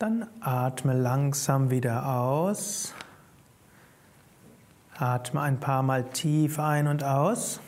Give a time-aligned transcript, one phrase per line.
[0.00, 2.94] Dann atme langsam wieder aus.
[4.96, 7.60] Atme ein paar Mal tief ein und aus.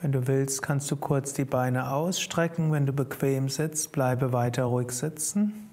[0.00, 2.72] Wenn du willst, kannst du kurz die Beine ausstrecken.
[2.72, 5.67] Wenn du bequem sitzt, bleibe weiter ruhig sitzen.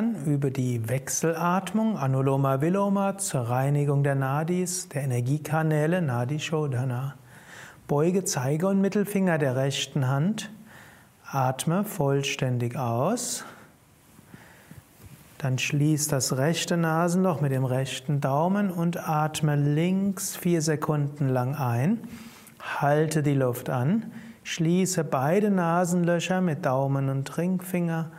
[0.00, 7.16] Dann übe die Wechselatmung, Anuloma Viloma, zur Reinigung der Nadis, der Energiekanäle, Nadi Shodhana.
[7.86, 10.50] Beuge Zeige und Mittelfinger der rechten Hand.
[11.30, 13.44] Atme vollständig aus.
[15.36, 21.54] Dann schließ das rechte Nasenloch mit dem rechten Daumen und atme links vier Sekunden lang
[21.54, 21.98] ein.
[22.58, 24.10] Halte die Luft an.
[24.44, 28.10] Schließe beide Nasenlöcher mit Daumen und Ringfinger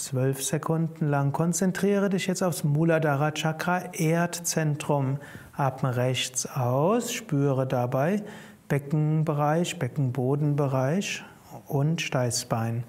[0.00, 1.30] Zwölf Sekunden lang.
[1.32, 5.18] Konzentriere dich jetzt aufs Muladhara Chakra, Erdzentrum.
[5.54, 8.22] Atme rechts aus, spüre dabei
[8.68, 11.22] Beckenbereich, Beckenbodenbereich
[11.66, 12.84] und Steißbein.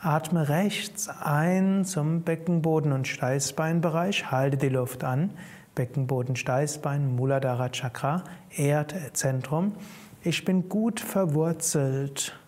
[0.00, 5.30] Atme rechts ein zum Beckenboden- und Steißbeinbereich, halte die Luft an.
[5.74, 8.22] Beckenboden, Steißbein, Muladhara Chakra,
[8.56, 9.74] Erdzentrum.
[10.22, 12.38] Ich bin gut verwurzelt.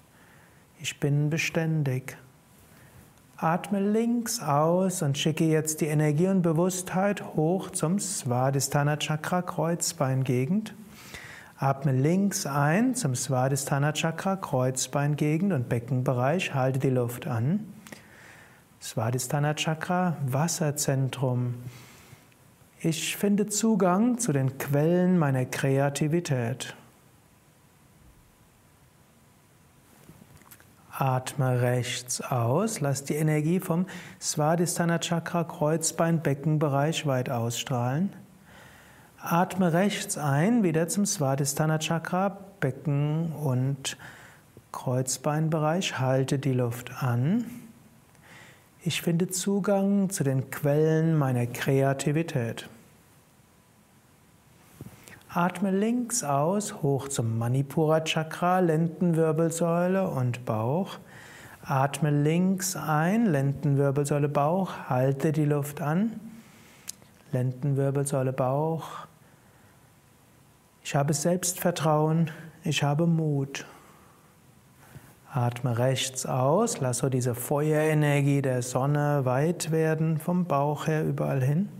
[0.79, 2.17] Ich bin beständig.
[3.45, 10.75] Atme links aus und schicke jetzt die Energie und Bewusstheit hoch zum Svadhisthana Chakra Kreuzbeingegend.
[11.59, 16.55] Atme links ein zum Svadhisthana Chakra Kreuzbeingegend und Beckenbereich.
[16.55, 17.61] Halte die Luft an.
[18.81, 21.57] Svadhisthana Chakra Wasserzentrum.
[22.81, 26.75] Ich finde Zugang zu den Quellen meiner Kreativität.
[30.97, 33.87] Atme rechts aus, lass die Energie vom
[34.21, 38.13] Svadhisthana Chakra Kreuzbein Beckenbereich weit ausstrahlen.
[39.19, 43.97] Atme rechts ein, wieder zum Svadhisthana Chakra Becken und
[44.71, 47.45] Kreuzbeinbereich, halte die Luft an.
[48.83, 52.69] Ich finde Zugang zu den Quellen meiner Kreativität.
[55.37, 60.99] Atme links aus, hoch zum Manipura Chakra, Lendenwirbelsäule und Bauch.
[61.65, 66.21] Atme links ein, Lendenwirbelsäule, Bauch, halte die Luft an.
[67.33, 69.09] Lendenwirbelsäule, Bauch.
[70.85, 72.31] Ich habe Selbstvertrauen,
[72.63, 73.67] ich habe Mut.
[75.33, 81.71] Atme rechts aus, lasse diese Feuerenergie der Sonne weit werden, vom Bauch her überall hin.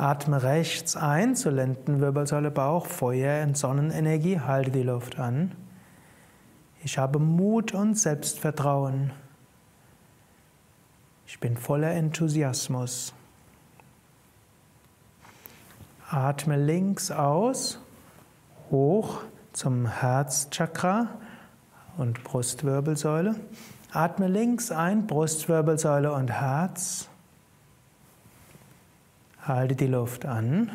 [0.00, 5.52] Atme rechts ein zur Lendenwirbelsäule, Bauch, Feuer und Sonnenenergie, halte die Luft an.
[6.82, 9.12] Ich habe Mut und Selbstvertrauen.
[11.26, 13.12] Ich bin voller Enthusiasmus.
[16.08, 17.78] Atme links aus,
[18.70, 19.20] hoch
[19.52, 21.08] zum Herzchakra
[21.98, 23.34] und Brustwirbelsäule.
[23.92, 27.09] Atme links ein, Brustwirbelsäule und Herz.
[29.50, 30.70] Halte die Luft an.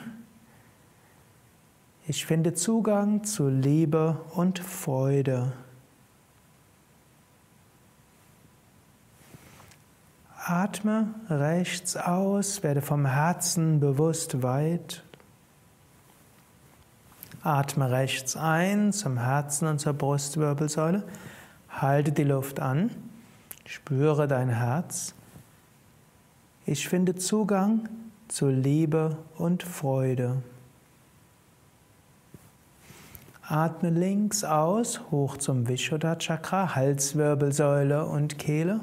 [2.07, 5.53] Ich finde Zugang zu Liebe und Freude.
[10.45, 15.05] Atme rechts aus, werde vom Herzen bewusst weit.
[17.43, 21.07] Atme rechts ein zum Herzen und zur Brustwirbelsäule.
[21.69, 22.91] Halte die Luft an.
[23.63, 25.15] Spüre dein Herz.
[26.65, 27.87] Ich finde Zugang
[28.35, 30.43] zu Liebe und Freude.
[33.47, 38.81] Atme links aus, hoch zum Vishuddha Chakra, Halswirbelsäule und Kehle.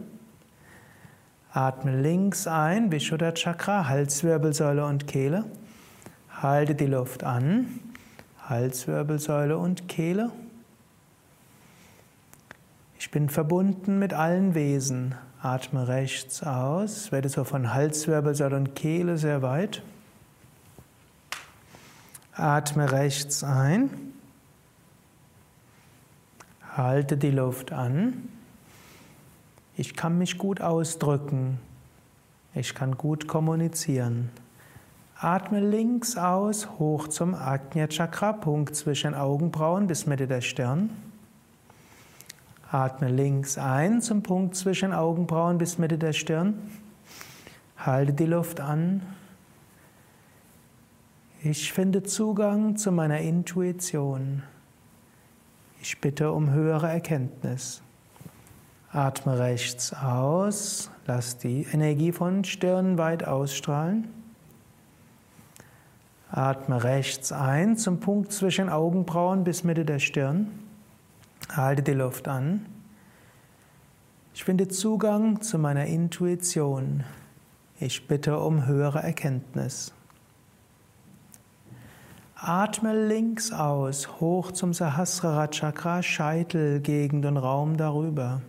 [1.52, 5.44] Atme links ein, Vishuddha Chakra, Halswirbelsäule und Kehle.
[6.30, 7.78] Halte die Luft an,
[8.48, 10.30] Halswirbelsäule und Kehle.
[12.98, 15.14] Ich bin verbunden mit allen Wesen.
[15.42, 19.82] Atme rechts aus, werde so von Halswirbelsäule und Kehle sehr weit.
[22.32, 23.90] Atme rechts ein.
[26.76, 28.28] Halte die Luft an.
[29.76, 31.58] Ich kann mich gut ausdrücken.
[32.54, 34.30] Ich kann gut kommunizieren.
[35.16, 40.90] Atme links aus, hoch zum Ajna Chakra, Punkt zwischen Augenbrauen bis Mitte der Stirn.
[42.72, 46.54] Atme links ein zum Punkt zwischen Augenbrauen bis Mitte der Stirn.
[47.76, 49.02] Halte die Luft an.
[51.42, 54.42] Ich finde Zugang zu meiner Intuition.
[55.82, 57.82] Ich bitte um höhere Erkenntnis.
[58.90, 60.90] Atme rechts aus.
[61.06, 64.08] Lass die Energie von Stirn weit ausstrahlen.
[66.30, 70.61] Atme rechts ein zum Punkt zwischen Augenbrauen bis Mitte der Stirn.
[71.54, 72.64] Halte die Luft an.
[74.32, 77.04] Ich finde Zugang zu meiner Intuition.
[77.78, 79.92] Ich bitte um höhere Erkenntnis.
[82.36, 88.40] Atme links aus, hoch zum Sahasrara Chakra, Scheitelgegend und Raum darüber.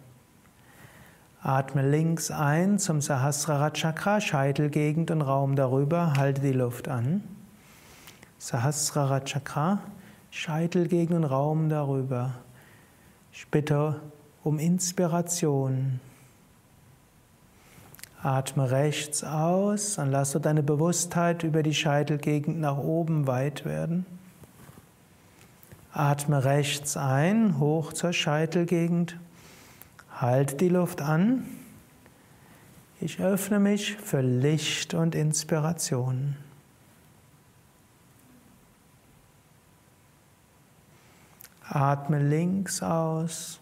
[1.41, 6.13] Atme links ein zum Sahasrara Chakra, Scheitelgegend und Raum darüber.
[6.15, 7.21] Halte die Luft an.
[8.37, 9.79] Sahasrara Chakra,
[10.31, 12.35] Scheitelgegend und Raum darüber.
[13.35, 13.99] Ich bitte
[14.43, 15.99] um Inspiration.
[18.21, 24.05] Atme rechts aus und lasse deine Bewusstheit über die Scheitelgegend nach oben weit werden.
[25.91, 29.17] Atme rechts ein, hoch zur Scheitelgegend.
[30.15, 31.43] Halt die Luft an.
[33.01, 36.37] Ich öffne mich für Licht und Inspiration.
[41.73, 43.59] Atme links aus.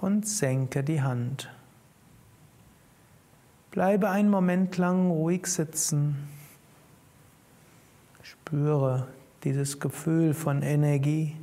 [0.00, 1.50] Und senke die Hand.
[3.72, 6.28] Bleibe einen Moment lang ruhig sitzen.
[8.22, 9.08] Spüre
[9.42, 11.36] dieses Gefühl von Energie,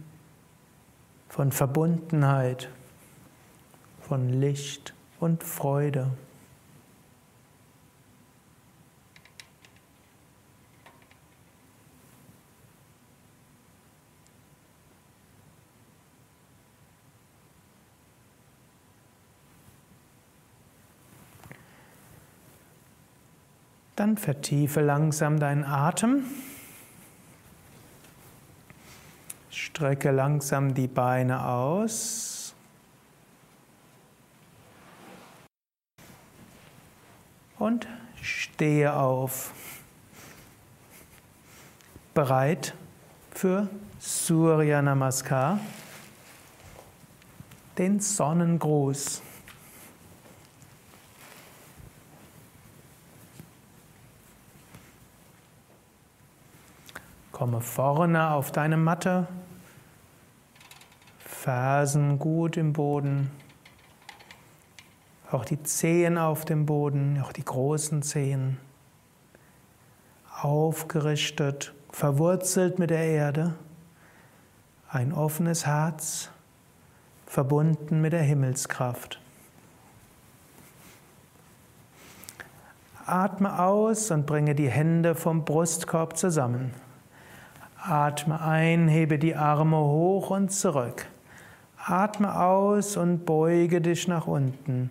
[1.27, 2.69] von Verbundenheit,
[4.01, 6.11] von Licht und Freude.
[23.95, 26.25] Dann vertiefe langsam deinen Atem.
[29.51, 32.53] Strecke langsam die Beine aus.
[37.59, 37.87] Und
[38.21, 39.51] stehe auf.
[42.13, 42.75] Bereit
[43.31, 43.67] für
[43.99, 45.59] Surya Namaskar,
[47.79, 49.22] den Sonnengruß.
[57.33, 59.27] Komme vorne auf deine Matte
[61.25, 63.31] Fersen gut im Boden,
[65.31, 68.59] auch die Zehen auf dem Boden, auch die großen Zehen,
[70.41, 73.56] aufgerichtet, verwurzelt mit der Erde,
[74.88, 76.29] ein offenes Herz,
[77.25, 79.19] verbunden mit der Himmelskraft.
[83.07, 86.82] Atme aus und bringe die Hände vom Brustkorb zusammen.
[87.85, 91.06] Atme ein, hebe die Arme hoch und zurück.
[91.85, 94.89] Atme aus und beuge dich nach unten.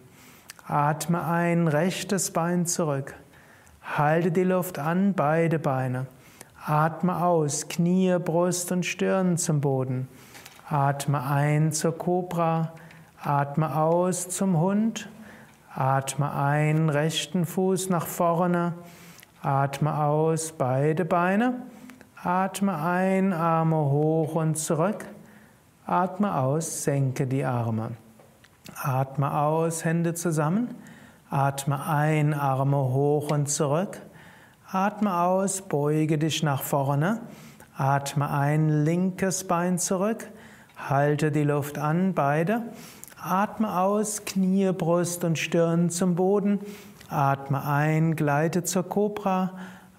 [0.67, 3.15] Atme ein, rechtes Bein zurück.
[3.97, 6.05] Halte die Luft an, beide Beine.
[6.67, 10.07] Atme aus, Knie, Brust und Stirn zum Boden.
[10.69, 12.75] Atme ein zur Kobra.
[13.23, 15.09] Atme aus zum Hund.
[15.75, 18.75] Atme ein, rechten Fuß nach vorne.
[19.41, 21.55] Atme aus, beide Beine.
[22.25, 25.07] Atme ein, Arme hoch und zurück.
[25.85, 27.97] Atme aus, senke die Arme.
[28.81, 30.73] Atme aus, Hände zusammen.
[31.31, 34.01] Atme ein, Arme hoch und zurück.
[34.71, 37.23] Atme aus, beuge dich nach vorne.
[37.77, 40.31] Atme ein, linkes Bein zurück.
[40.77, 42.63] Halte die Luft an, beide.
[43.21, 46.61] Atme aus, Knie, Brust und Stirn zum Boden.
[47.09, 49.55] Atme ein, gleite zur Kobra.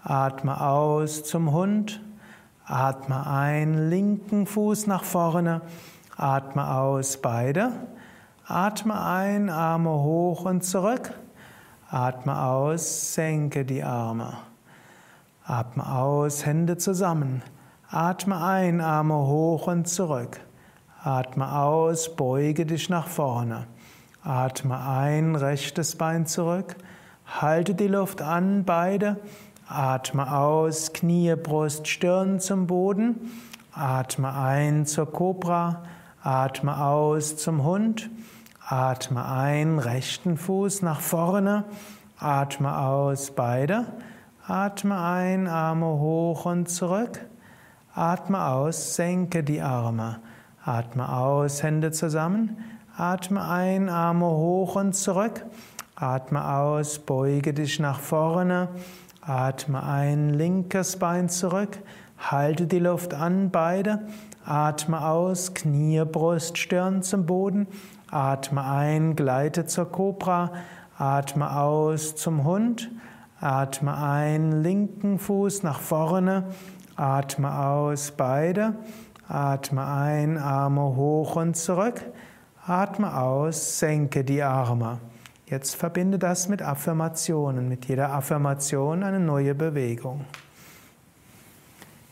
[0.05, 1.99] Atme aus zum Hund.
[2.65, 5.61] Atme ein, linken Fuß nach vorne.
[6.15, 7.71] Atme aus, beide.
[8.47, 11.13] Atme ein, Arme hoch und zurück.
[11.89, 14.33] Atme aus, senke die Arme.
[15.45, 17.43] Atme aus, Hände zusammen.
[17.89, 20.39] Atme ein, Arme hoch und zurück.
[21.03, 23.67] Atme aus, beuge dich nach vorne.
[24.23, 26.77] Atme ein, rechtes Bein zurück.
[27.25, 29.17] Halte die Luft an, beide.
[29.73, 33.31] Atme aus, Knie, Brust, Stirn zum Boden.
[33.73, 35.81] Atme ein zur Kobra.
[36.21, 38.11] Atme aus zum Hund.
[38.67, 41.63] Atme ein, rechten Fuß nach vorne.
[42.19, 43.87] Atme aus, beide.
[44.45, 47.25] Atme ein, Arme hoch und zurück.
[47.95, 50.19] Atme aus, senke die Arme.
[50.63, 52.57] Atme aus, Hände zusammen.
[52.95, 55.43] Atme ein, Arme hoch und zurück.
[55.95, 58.69] Atme aus, beuge dich nach vorne.
[59.25, 61.79] Atme ein, linkes Bein zurück.
[62.17, 63.99] Halte die Luft an, beide.
[64.43, 67.67] Atme aus, Knie, Brust, Stirn zum Boden.
[68.11, 70.51] Atme ein, gleite zur Kobra.
[70.97, 72.91] Atme aus zum Hund.
[73.39, 76.43] Atme ein, linken Fuß nach vorne.
[76.97, 78.75] Atme aus, beide.
[79.29, 82.01] Atme ein, Arme hoch und zurück.
[82.65, 84.99] Atme aus, senke die Arme.
[85.53, 87.69] Jetzt verbinde das mit Affirmationen.
[87.69, 90.25] Mit jeder Affirmation eine neue Bewegung.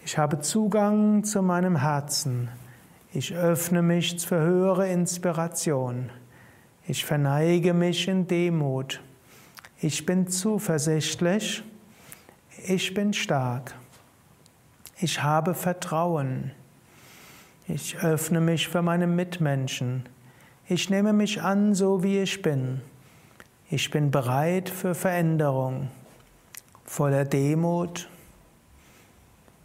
[0.06, 2.50] Ich habe Zugang zu meinem Herzen.
[3.12, 6.12] Ich öffne mich für höhere Inspiration.
[6.86, 9.02] Ich verneige mich in Demut.
[9.80, 11.64] Ich bin zuversichtlich.
[12.68, 13.74] Ich bin stark.
[15.00, 16.52] Ich habe Vertrauen.
[17.68, 20.08] Ich öffne mich für meine Mitmenschen.
[20.68, 22.82] Ich nehme mich an, so wie ich bin.
[23.74, 25.88] Ich bin bereit für Veränderung,
[26.84, 28.10] voller Demut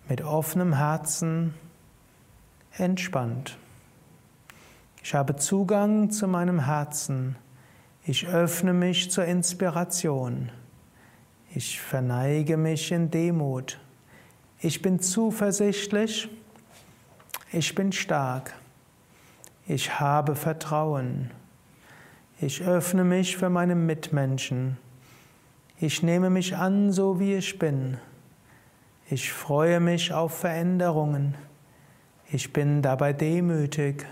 [0.09, 1.55] mit offenem Herzen,
[2.77, 3.59] entspannt.
[5.03, 7.35] Ich habe Zugang zu meinem Herzen.
[8.05, 10.53] Ich öffne mich zur Inspiration.
[11.53, 13.81] Ich verneige mich in Demut.
[14.61, 16.29] Ich bin zuversichtlich.
[17.51, 18.55] Ich bin stark.
[19.67, 21.33] Ich habe Vertrauen.
[22.39, 24.77] Ich öffne mich für meine Mitmenschen.
[25.81, 27.97] Ich nehme mich an, so wie ich bin.
[29.09, 31.35] Ich freue mich auf Veränderungen.
[32.31, 34.05] Ich bin dabei demütig,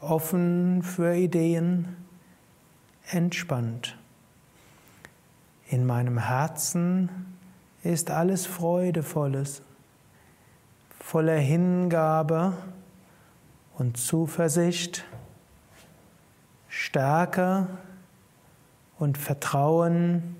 [0.00, 1.94] offen für Ideen,
[3.10, 3.98] entspannt.
[5.68, 7.10] In meinem Herzen
[7.82, 9.60] ist alles Freudevolles,
[11.00, 12.54] voller Hingabe
[13.76, 15.04] und Zuversicht,
[16.68, 17.66] Stärke
[18.98, 20.36] und Vertrauen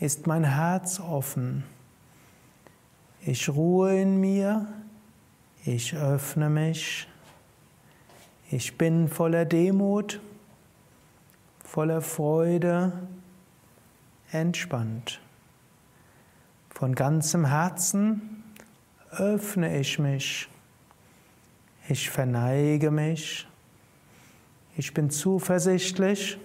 [0.00, 1.64] ist mein Herz offen.
[3.20, 4.66] Ich ruhe in mir,
[5.64, 7.08] ich öffne mich,
[8.50, 10.20] ich bin voller Demut,
[11.64, 12.92] voller Freude,
[14.30, 15.20] entspannt.
[16.70, 18.44] Von ganzem Herzen
[19.10, 20.48] öffne ich mich,
[21.88, 23.47] ich verneige mich,
[24.78, 26.38] ich bin zuversichtlich,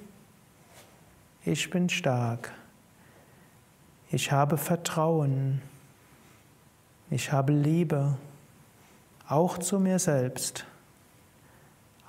[1.46, 2.52] ich bin stark,
[4.12, 5.62] ich habe Vertrauen.
[7.10, 8.18] Ich habe Liebe,
[9.28, 10.66] auch zu mir selbst,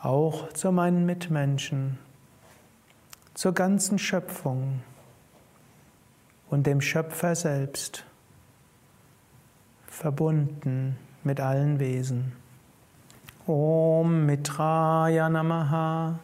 [0.01, 1.99] auch zu meinen Mitmenschen,
[3.35, 4.83] zur ganzen Schöpfung.
[6.49, 8.05] Und dem Schöpfer selbst,
[9.87, 12.33] verbunden mit allen Wesen.
[13.47, 16.19] Om Mitraya Namaha,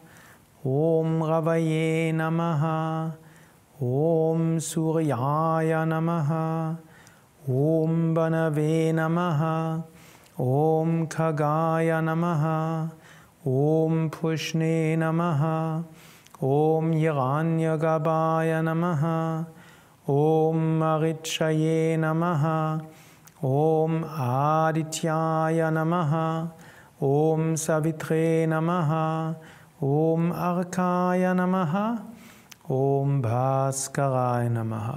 [0.65, 3.13] Om Ravaye Namaha,
[3.79, 6.79] Om Suryaya Namaha,
[7.47, 9.83] Om Banave Namaha,
[10.39, 12.91] Om Kagaya Namaha,
[13.45, 15.85] Om Pushne Namaha,
[16.41, 19.45] Om Hiranyagabhaya Namaha,
[20.07, 22.83] Om Marichaye Namaha,
[23.43, 26.51] Om Adityaya Namaha,
[27.03, 28.89] ॐ सवित्रे नमः
[29.83, 31.71] ॐ अर्काय नमः
[32.71, 34.89] ॐ भास्कराय नमः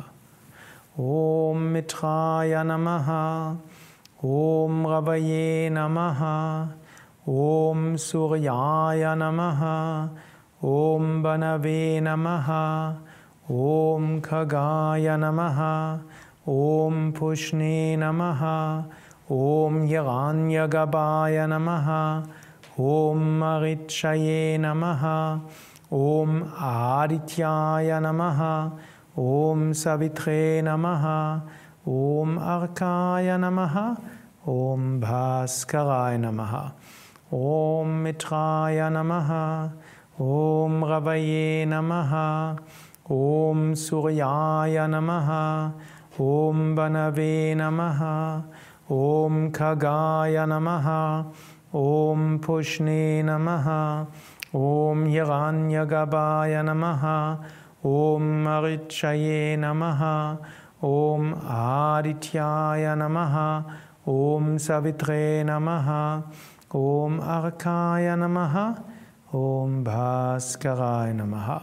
[1.00, 3.08] ॐ मिकाय नमः
[4.30, 6.20] ॐ रवये नमः
[7.36, 9.64] ॐ सूर्याय नमः
[10.72, 12.50] ॐ बनवे नमः
[13.62, 15.62] ॐ खगाय नमः
[16.58, 18.44] ॐ पुष्णे नमः
[19.34, 21.86] ॐ यगान्यगपाय नमः
[22.88, 25.02] ॐ मरिक्षये नमः
[25.98, 28.42] ॐ आरित्याय नमः
[29.22, 31.06] ॐ सवित्रे नमः
[31.94, 33.78] ॐ अर्काय नमः
[34.52, 36.54] ॐ भास्कराय नमः
[37.34, 39.32] ॐ मित्राय नमः
[40.28, 42.14] ॐ रवये नमः
[43.18, 45.32] ॐ सूर्याय नमः
[46.20, 48.04] ॐ वनवे नमः
[48.94, 50.86] ॐ खगाय नमः
[51.76, 53.68] ॐ पुष्णे नमः
[54.56, 57.04] ॐ यगान्यगवाय नमः
[57.92, 60.02] ॐ मृच्छये नमः
[60.90, 63.36] ॐ आरिठ्याय नमः
[64.14, 65.90] ॐ सवित्रे नमः
[66.76, 68.58] ॐ अर्काय नमः
[69.38, 71.54] ॐ भास्कराय नमः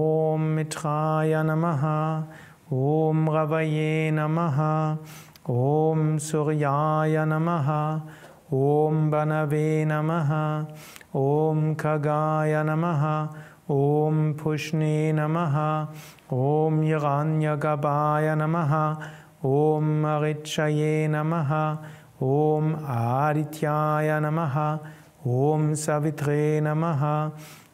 [0.00, 1.84] ॐ मित्राय नमः
[2.72, 4.60] ॐ रवये नमः
[5.50, 7.66] ॐ सूर्याय नमः
[8.56, 10.30] ॐ बनवे नमः
[11.20, 13.02] ॐ खगाय नमः
[13.70, 15.56] ॐ पुष्णे नमः
[16.32, 18.72] ॐ यगान्यगपाय नमः
[19.46, 21.52] ॐ मिक्षये नमः
[22.28, 24.56] ॐ आरित्याय नमः
[25.40, 27.04] ॐ सवित्रे नमः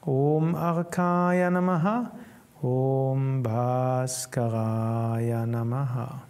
[0.08, 1.86] ॐ अर्काय नमः
[2.72, 6.29] ॐ भास्कराय नमः।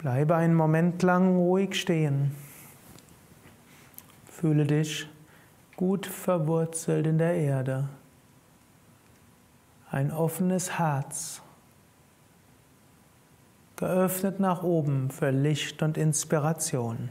[0.00, 2.34] Bleibe einen Moment lang ruhig stehen.
[4.30, 5.06] Fühle dich
[5.76, 7.86] gut verwurzelt in der Erde.
[9.90, 11.42] Ein offenes Herz,
[13.76, 17.10] geöffnet nach oben für Licht und Inspiration.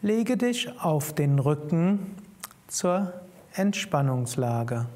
[0.00, 2.16] Lege dich auf den Rücken
[2.66, 3.12] zur
[3.54, 4.86] Entspannungslage.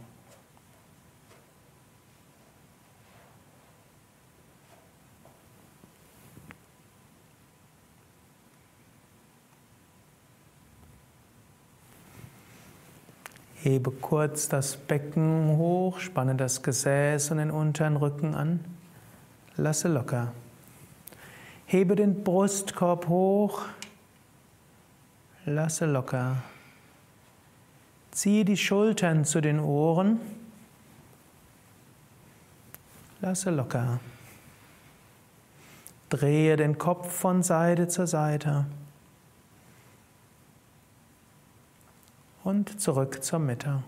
[13.67, 18.65] Hebe kurz das Becken hoch, spanne das Gesäß und den unteren Rücken an.
[19.57, 20.31] Lasse locker.
[21.67, 23.63] Hebe den Brustkorb hoch.
[25.47, 26.37] Lasse locker.
[28.13, 30.21] Ziehe die Schultern zu den Ohren.
[33.21, 33.99] Lasse locker.
[36.09, 38.67] Drehe den Kopf von Seite zu Seite.
[42.47, 43.83] Und zurück zur Mitte.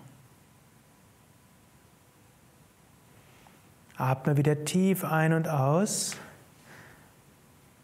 [3.97, 6.17] Atme wieder tief ein und aus.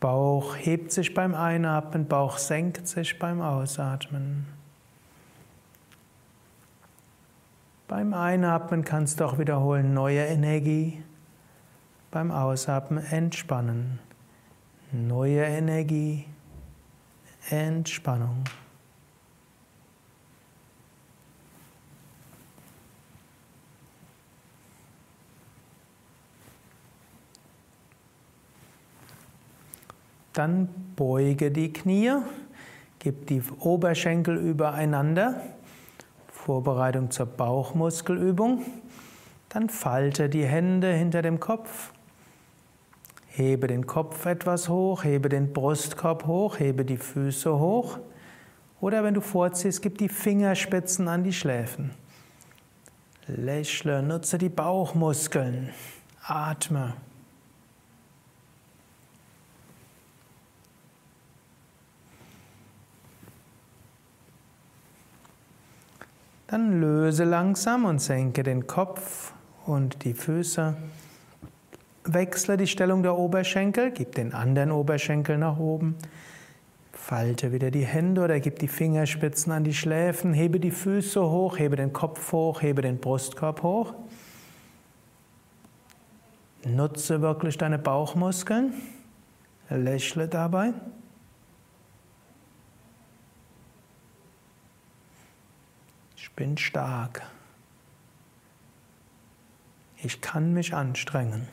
[0.00, 4.46] Bauch hebt sich beim Einatmen, Bauch senkt sich beim Ausatmen.
[7.86, 11.00] Beim Einatmen kannst du auch wiederholen, neue Energie.
[12.10, 14.00] Beim Ausatmen entspannen.
[14.90, 16.26] Neue Energie,
[17.48, 18.44] Entspannung.
[30.34, 32.12] Dann beuge die Knie,
[32.98, 35.40] gib die Oberschenkel übereinander.
[36.26, 38.64] Vorbereitung zur Bauchmuskelübung.
[39.48, 41.92] Dann falte die Hände hinter dem Kopf.
[43.28, 47.98] Hebe den Kopf etwas hoch, hebe den Brustkorb hoch, hebe die Füße hoch.
[48.80, 51.92] Oder wenn du vorziehst, gib die Fingerspitzen an die Schläfen.
[53.26, 55.70] Lächle, nutze die Bauchmuskeln.
[56.26, 56.94] Atme.
[66.54, 69.32] Dann löse langsam und senke den Kopf
[69.66, 70.76] und die Füße.
[72.04, 75.96] Wechsle die Stellung der Oberschenkel, gib den anderen Oberschenkel nach oben.
[76.92, 81.58] Falte wieder die Hände oder gib die Fingerspitzen an die Schläfen, hebe die Füße hoch,
[81.58, 83.92] hebe den Kopf hoch, hebe den Brustkorb hoch.
[86.64, 88.74] Nutze wirklich deine Bauchmuskeln,
[89.70, 90.72] lächle dabei.
[96.36, 97.22] Bin stark.
[99.96, 101.48] Ich kann mich anstrengen.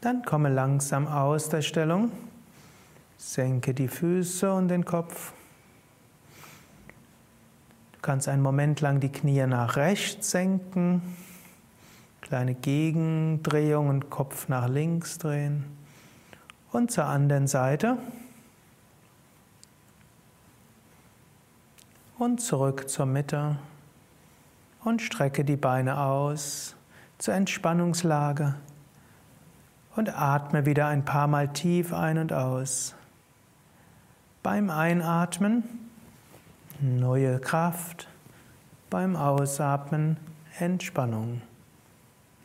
[0.00, 2.10] Dann komme langsam aus der Stellung.
[3.18, 5.32] Senke die Füße und den Kopf.
[7.92, 11.16] Du kannst einen Moment lang die Knie nach rechts senken.
[12.22, 15.64] Kleine Gegendrehung und Kopf nach links drehen.
[16.72, 17.98] Und zur anderen Seite.
[22.20, 23.56] Und zurück zur Mitte
[24.84, 26.76] und strecke die Beine aus
[27.16, 28.54] zur Entspannungslage
[29.96, 32.94] und atme wieder ein paar Mal tief ein und aus.
[34.42, 35.64] Beim Einatmen
[36.78, 38.06] neue Kraft,
[38.90, 40.18] beim Ausatmen
[40.58, 41.40] Entspannung.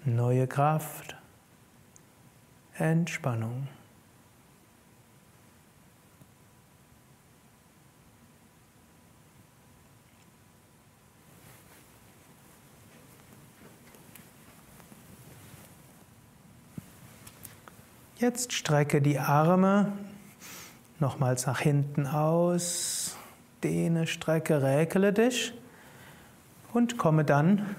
[0.05, 1.17] Neue Kraft,
[2.77, 3.67] Entspannung.
[18.17, 19.91] Jetzt strecke die Arme
[20.99, 23.17] nochmals nach hinten aus,
[23.61, 25.53] dehne, strecke, räkele dich
[26.73, 27.75] und komme dann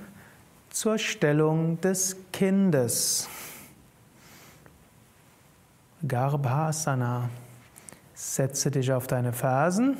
[0.68, 3.30] zur Stellung des Kindes.
[6.06, 7.30] Garbhasana.
[8.12, 9.96] Setze dich auf deine Fersen,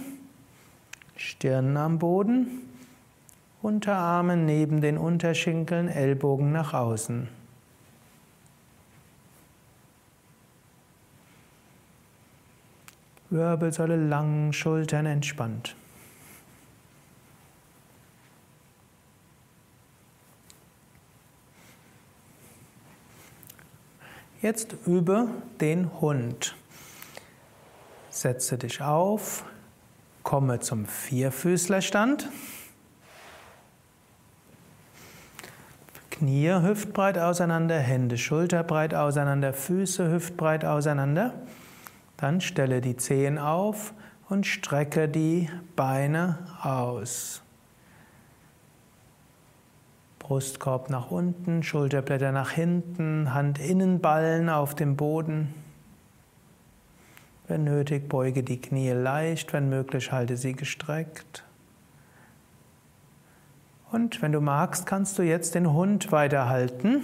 [1.17, 2.63] Stirn am Boden,
[3.63, 7.29] Unterarme neben den Unterschenkeln, Ellbogen nach außen.
[13.31, 15.75] Wirbelsäule lang, Schultern entspannt.
[24.43, 25.29] Jetzt übe
[25.61, 26.55] den Hund.
[28.11, 29.45] Setze dich auf,
[30.23, 32.29] komme zum Vierfüßlerstand.
[36.11, 41.35] Knie hüftbreit auseinander, Hände schulterbreit auseinander, Füße hüftbreit auseinander.
[42.17, 43.93] Dann stelle die Zehen auf
[44.29, 47.43] und strecke die Beine aus.
[50.19, 55.55] Brustkorb nach unten, Schulterblätter nach hinten, Handinnenballen auf dem Boden.
[57.47, 61.45] Wenn nötig, beuge die Knie leicht, wenn möglich, halte sie gestreckt.
[63.93, 67.03] Und wenn du magst, kannst du jetzt den Hund weiterhalten.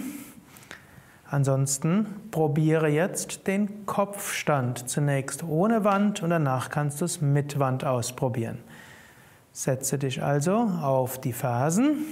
[1.33, 7.85] Ansonsten probiere jetzt den Kopfstand zunächst ohne Wand und danach kannst du es mit Wand
[7.85, 8.59] ausprobieren.
[9.51, 12.05] Setze dich also auf die Fersen.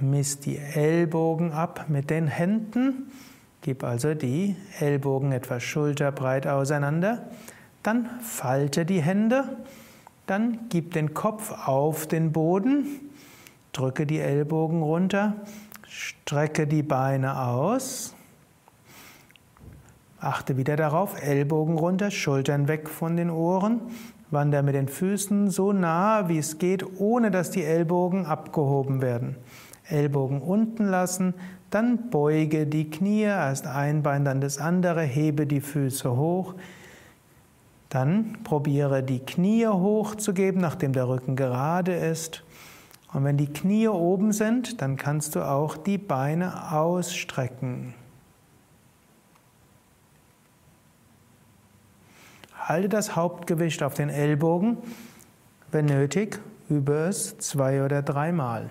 [0.00, 3.10] Miss die Ellbogen ab mit den Händen.
[3.62, 7.26] Gib also die Ellbogen etwa schulterbreit auseinander.
[7.84, 9.44] Dann falte die Hände.
[10.26, 12.84] Dann gib den Kopf auf den Boden.
[13.72, 15.36] Drücke die Ellbogen runter.
[15.98, 18.14] Strecke die Beine aus.
[20.20, 23.80] Achte wieder darauf, Ellbogen runter, Schultern weg von den Ohren.
[24.30, 29.36] Wander mit den Füßen so nah wie es geht, ohne dass die Ellbogen abgehoben werden.
[29.88, 31.32] Ellbogen unten lassen,
[31.70, 36.56] dann beuge die Knie, erst ein Bein, dann das andere, hebe die Füße hoch.
[37.88, 42.42] Dann probiere die Knie hochzugeben, nachdem der Rücken gerade ist.
[43.16, 47.94] Und wenn die Knie oben sind, dann kannst du auch die Beine ausstrecken.
[52.58, 54.76] Halte das Hauptgewicht auf den Ellbogen.
[55.70, 58.68] Wenn nötig, übe es zwei oder dreimal.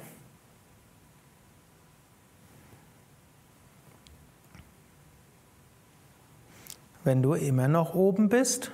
[7.03, 8.69] Wenn du immer noch oben bist,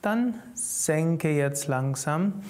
[0.00, 2.42] dann senke jetzt langsam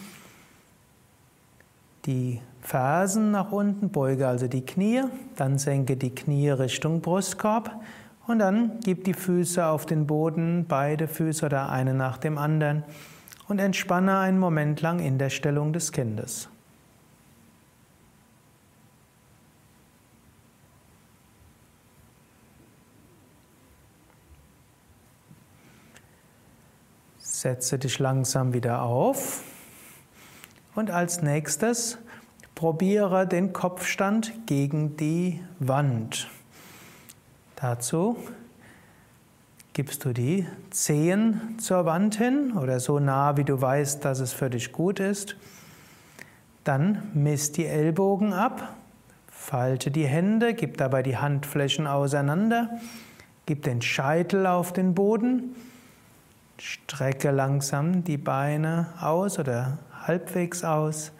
[2.05, 5.03] die Fersen nach unten, beuge also die Knie,
[5.37, 7.83] dann senke die Knie Richtung Brustkorb
[8.29, 12.85] und dann gib die Füße auf den Boden, beide Füße oder eine nach dem anderen
[13.49, 16.49] und entspanne einen Moment lang in der Stellung des Kindes.
[27.19, 29.43] Setze dich langsam wieder auf
[30.77, 31.99] und als nächstes
[32.63, 36.29] probiere den Kopfstand gegen die Wand.
[37.57, 38.17] Dazu
[39.73, 44.33] gibst du die Zehen zur Wand hin oder so nah, wie du weißt, dass es
[44.33, 45.35] für dich gut ist.
[46.63, 48.77] Dann misst die Ellbogen ab,
[49.29, 52.79] falte die Hände, gib dabei die Handflächen auseinander,
[53.45, 55.57] gib den Scheitel auf den Boden
[56.59, 61.11] Strecke langsam die Beine aus oder halbwegs aus.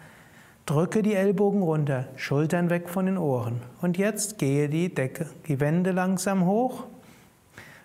[0.65, 3.61] Drücke die Ellbogen runter, Schultern weg von den Ohren.
[3.81, 6.85] Und jetzt gehe die Decke, die Wände langsam hoch.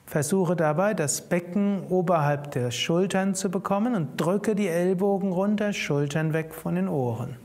[0.07, 6.33] Versuche dabei, das Becken oberhalb der Schultern zu bekommen und drücke die Ellbogen runter, Schultern
[6.33, 7.37] weg von den Ohren.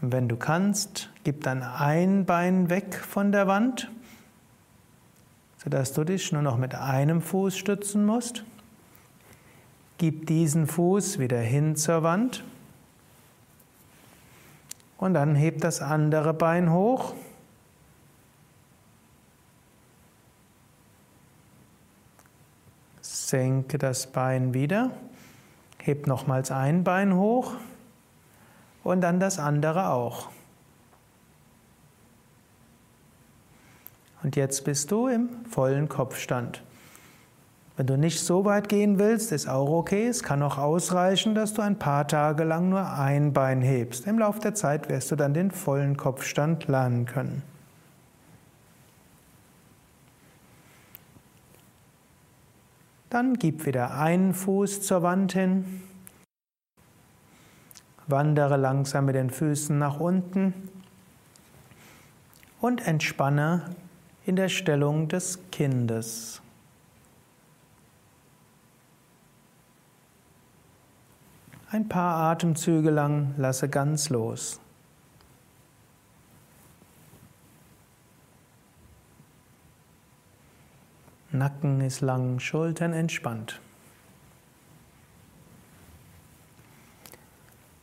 [0.00, 3.90] Und wenn du kannst, gib dann ein Bein weg von der Wand
[5.62, 8.44] sodass du dich nur noch mit einem Fuß stützen musst.
[9.98, 12.44] Gib diesen Fuß wieder hin zur Wand
[14.98, 17.14] und dann heb das andere Bein hoch.
[23.00, 24.90] Senke das Bein wieder,
[25.78, 27.54] heb nochmals ein Bein hoch
[28.84, 30.28] und dann das andere auch.
[34.22, 36.62] Und jetzt bist du im vollen Kopfstand.
[37.78, 40.08] Wenn du nicht so weit gehen willst, ist auch okay.
[40.08, 44.04] Es kann auch ausreichen, dass du ein paar Tage lang nur ein Bein hebst.
[44.08, 47.44] Im Laufe der Zeit wirst du dann den vollen Kopfstand lernen können.
[53.10, 55.84] Dann gib wieder einen Fuß zur Wand hin.
[58.08, 60.52] Wandere langsam mit den Füßen nach unten
[62.60, 63.70] und entspanne
[64.26, 66.42] in der Stellung des Kindes.
[71.70, 74.58] Ein paar Atemzüge lang lasse ganz los.
[81.30, 83.60] Nacken ist lang, Schultern entspannt.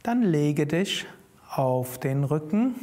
[0.02, 1.06] Dann lege dich
[1.48, 2.74] auf den Rücken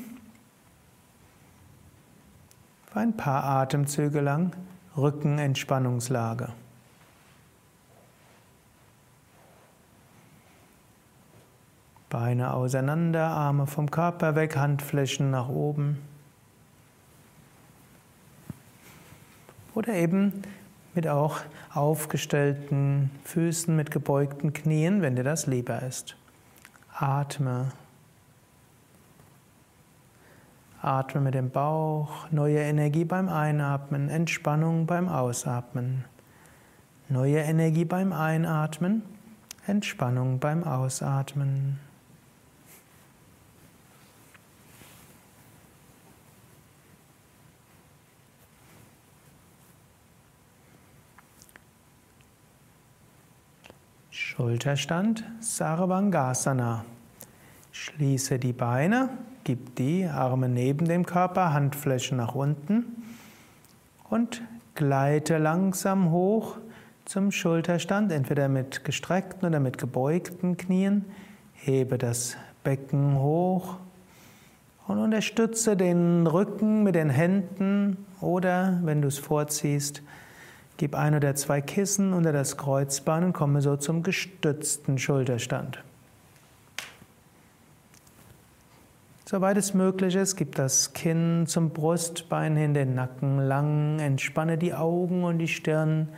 [2.93, 4.55] für ein paar Atemzüge lang
[4.97, 6.53] Rückenentspannungslage.
[12.13, 15.97] Beine auseinander, Arme vom Körper weg, Handflächen nach oben.
[19.75, 20.43] Oder eben
[20.95, 21.41] mit auch
[21.73, 26.15] aufgestellten Füßen, mit gebeugten Knien, wenn dir das lieber ist.
[26.95, 27.73] Atme.
[30.83, 36.05] Atme mit dem Bauch, neue Energie beim Einatmen, Entspannung beim Ausatmen.
[37.09, 39.03] Neue Energie beim Einatmen,
[39.67, 41.79] Entspannung beim Ausatmen.
[54.35, 56.87] Schulterstand, Sarvangasana.
[57.71, 59.11] Schließe die Beine,
[59.45, 62.87] gib die Arme neben dem Körper, Handflächen nach unten
[64.09, 64.41] und
[64.75, 66.57] gleite langsam hoch
[67.05, 71.05] zum Schulterstand, entweder mit gestreckten oder mit gebeugten Knien.
[71.53, 73.77] Hebe das Becken hoch
[74.87, 80.01] und unterstütze den Rücken mit den Händen oder, wenn du es vorziehst,
[80.77, 85.83] Gib ein oder zwei Kissen unter das Kreuzbein und komme so zum gestützten Schulterstand.
[89.33, 94.75] Soweit es möglich ist, gib das Kinn zum Brustbein hin, den Nacken lang, entspanne die
[94.75, 96.09] Augen und die Stirn,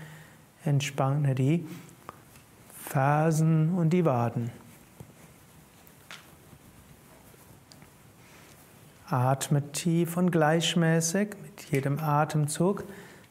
[0.65, 1.65] entspanne die
[2.73, 4.51] Fersen und die Waden.
[9.09, 12.83] Atme tief und gleichmäßig mit jedem Atemzug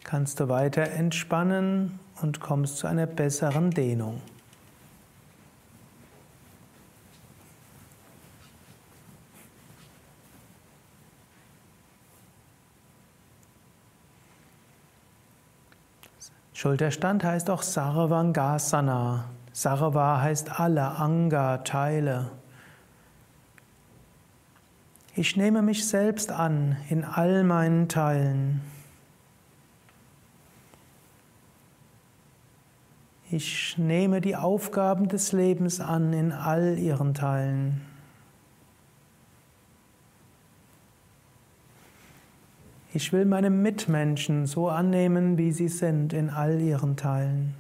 [0.03, 4.21] kannst du weiter entspannen und kommst zu einer besseren Dehnung.
[16.63, 19.25] Schulterstand heißt auch Sarvangasana.
[19.51, 22.31] Sarva heißt alle, Anga, Teile.
[25.13, 28.61] Ich nehme mich selbst an in all meinen Teilen.
[33.35, 37.81] Ich nehme die Aufgaben des Lebens an in all ihren Teilen.
[42.93, 47.55] Ich will meine Mitmenschen so annehmen, wie sie sind, in all ihren Teilen.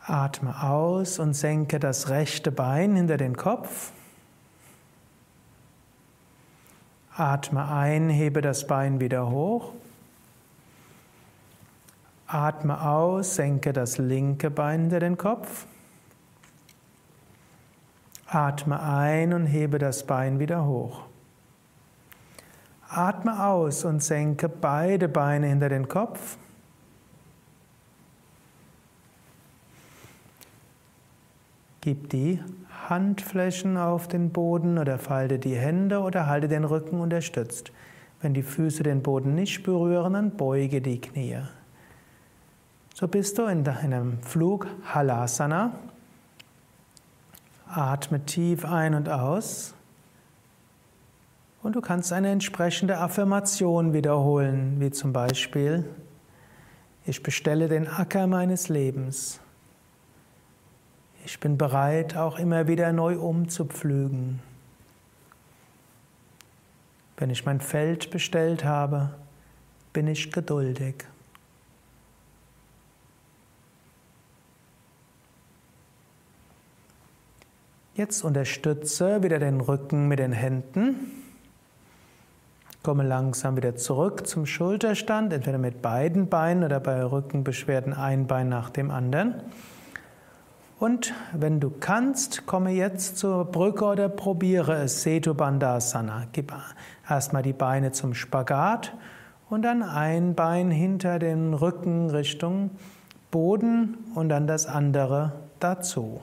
[0.00, 3.92] Atme aus und senke das rechte Bein hinter den Kopf.
[7.16, 9.72] Atme ein, hebe das Bein wieder hoch.
[12.26, 15.66] Atme aus, senke das linke Bein hinter den Kopf.
[18.26, 21.04] Atme ein und hebe das Bein wieder hoch.
[22.88, 26.36] Atme aus und senke beide Beine hinter den Kopf.
[31.80, 32.42] Gib die
[32.88, 37.72] Handflächen auf den Boden oder falte die Hände oder halte den Rücken unterstützt.
[38.20, 41.38] Wenn die Füße den Boden nicht berühren, dann beuge die Knie.
[42.94, 45.78] So bist du in einem Flug Halasana.
[47.68, 49.74] Atme tief ein und aus.
[51.62, 55.84] Und du kannst eine entsprechende Affirmation wiederholen, wie zum Beispiel,
[57.04, 59.40] ich bestelle den Acker meines Lebens.
[61.26, 64.38] Ich bin bereit, auch immer wieder neu umzupflügen.
[67.16, 69.10] Wenn ich mein Feld bestellt habe,
[69.92, 70.94] bin ich geduldig.
[77.96, 81.10] Jetzt unterstütze wieder den Rücken mit den Händen.
[82.84, 88.48] Komme langsam wieder zurück zum Schulterstand, entweder mit beiden Beinen oder bei Rückenbeschwerden ein Bein
[88.48, 89.42] nach dem anderen.
[90.78, 96.26] Und wenn du kannst, komme jetzt zur Brücke oder probiere es, Setu Bandhasana.
[96.32, 96.52] Gib
[97.08, 98.92] erstmal die Beine zum Spagat
[99.48, 102.70] und dann ein Bein hinter den Rücken Richtung
[103.30, 106.20] Boden und dann das andere dazu.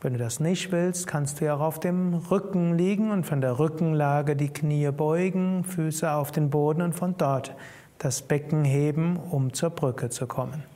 [0.00, 3.42] Wenn du das nicht willst, kannst du ja auch auf dem Rücken liegen und von
[3.42, 7.54] der Rückenlage die Knie beugen, Füße auf den Boden und von dort
[7.98, 10.71] das Becken heben, um zur Brücke zu kommen.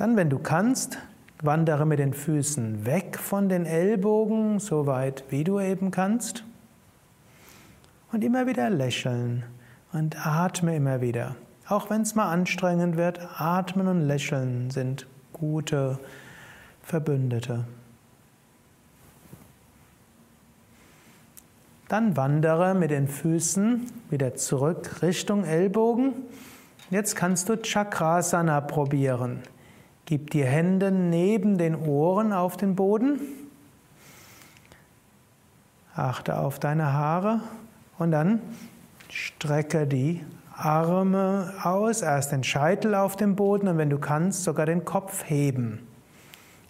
[0.00, 0.96] Dann, wenn du kannst,
[1.42, 6.42] Wandere mit den Füßen weg von den Ellbogen, so weit wie du eben kannst.
[8.10, 9.44] Und immer wieder lächeln
[9.92, 11.36] und atme immer wieder.
[11.68, 15.98] Auch wenn es mal anstrengend wird, atmen und lächeln sind gute
[16.82, 17.66] Verbündete.
[21.88, 26.14] Dann wandere mit den Füßen wieder zurück Richtung Ellbogen.
[26.88, 29.42] Jetzt kannst du Chakrasana probieren.
[30.10, 33.20] Gib die Hände neben den Ohren auf den Boden.
[35.94, 37.42] Achte auf deine Haare
[37.96, 38.40] und dann
[39.08, 40.24] strecke die
[40.56, 45.22] Arme aus, erst den Scheitel auf dem Boden und wenn du kannst, sogar den Kopf
[45.28, 45.86] heben.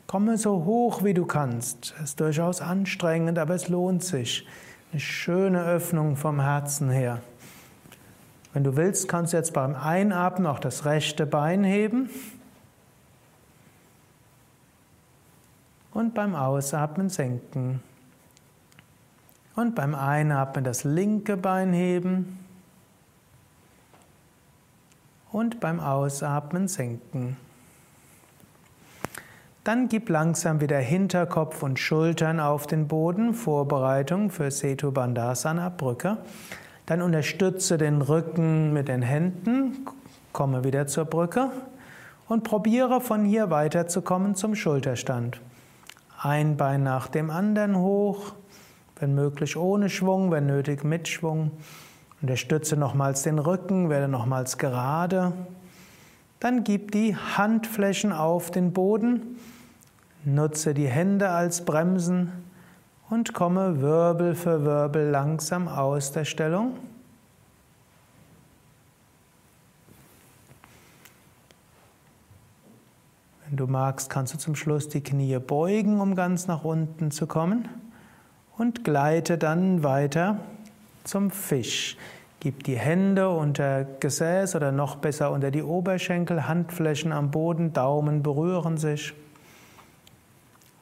[0.06, 1.94] Komme so hoch wie du kannst.
[1.96, 4.46] Es ist durchaus anstrengend, aber es lohnt sich.
[4.92, 7.22] Eine schöne Öffnung vom Herzen her.
[8.52, 12.10] Wenn du willst, kannst du jetzt beim Einatmen auch das rechte Bein heben.
[15.92, 17.82] Und beim Ausatmen senken.
[19.56, 22.38] Und beim Einatmen das linke Bein heben.
[25.32, 27.36] Und beim Ausatmen senken.
[29.64, 36.16] Dann gib langsam wieder Hinterkopf und Schultern auf den Boden, Vorbereitung für Setu Bandhasana, Brücke.
[36.86, 39.86] Dann unterstütze den Rücken mit den Händen,
[40.32, 41.50] komme wieder zur Brücke
[42.26, 45.40] und probiere von hier weiterzukommen zum Schulterstand.
[46.22, 48.34] Ein Bein nach dem anderen hoch,
[48.98, 51.50] wenn möglich ohne Schwung, wenn nötig mit Schwung.
[52.20, 55.32] Unterstütze nochmals den Rücken, werde nochmals gerade.
[56.38, 59.38] Dann gib die Handflächen auf den Boden,
[60.26, 62.30] nutze die Hände als Bremsen
[63.08, 66.72] und komme Wirbel für Wirbel langsam aus der Stellung.
[73.50, 77.26] Wenn du magst, kannst du zum Schluss die Knie beugen, um ganz nach unten zu
[77.26, 77.68] kommen
[78.56, 80.38] und gleite dann weiter
[81.02, 81.96] zum Fisch.
[82.38, 88.22] Gib die Hände unter Gesäß oder noch besser unter die Oberschenkel, Handflächen am Boden, Daumen
[88.22, 89.14] berühren sich.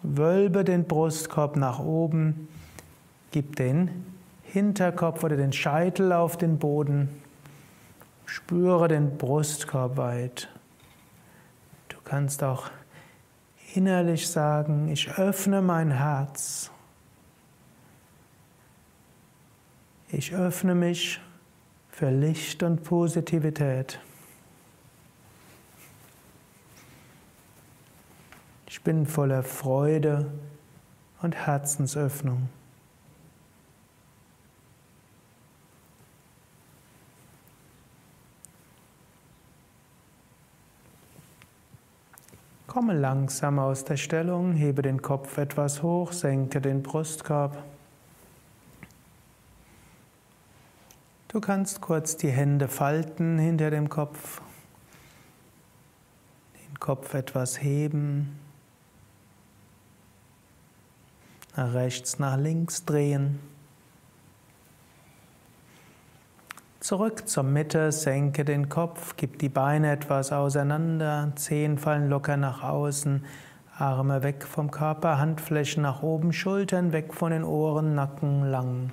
[0.02, 2.48] Wölbe den Brustkorb nach oben,
[3.30, 4.04] gib den
[4.42, 7.08] Hinterkopf oder den Scheitel auf den Boden,
[8.26, 10.50] spüre den Brustkorb weit.
[12.08, 12.70] Kannst auch
[13.74, 16.70] innerlich sagen, ich öffne mein Herz.
[20.10, 21.20] Ich öffne mich
[21.90, 24.00] für Licht und Positivität.
[28.68, 30.32] Ich bin voller Freude
[31.20, 32.48] und Herzensöffnung.
[42.68, 47.56] Komme langsam aus der Stellung, hebe den Kopf etwas hoch, senke den Brustkorb.
[51.28, 54.42] Du kannst kurz die Hände falten hinter dem Kopf,
[56.68, 58.38] den Kopf etwas heben,
[61.56, 63.40] nach rechts, nach links drehen.
[66.80, 72.62] Zurück zur Mitte, senke den Kopf, gib die Beine etwas auseinander, Zehen fallen locker nach
[72.62, 73.24] außen,
[73.76, 78.92] Arme weg vom Körper, Handflächen nach oben, Schultern weg von den Ohren, Nacken lang.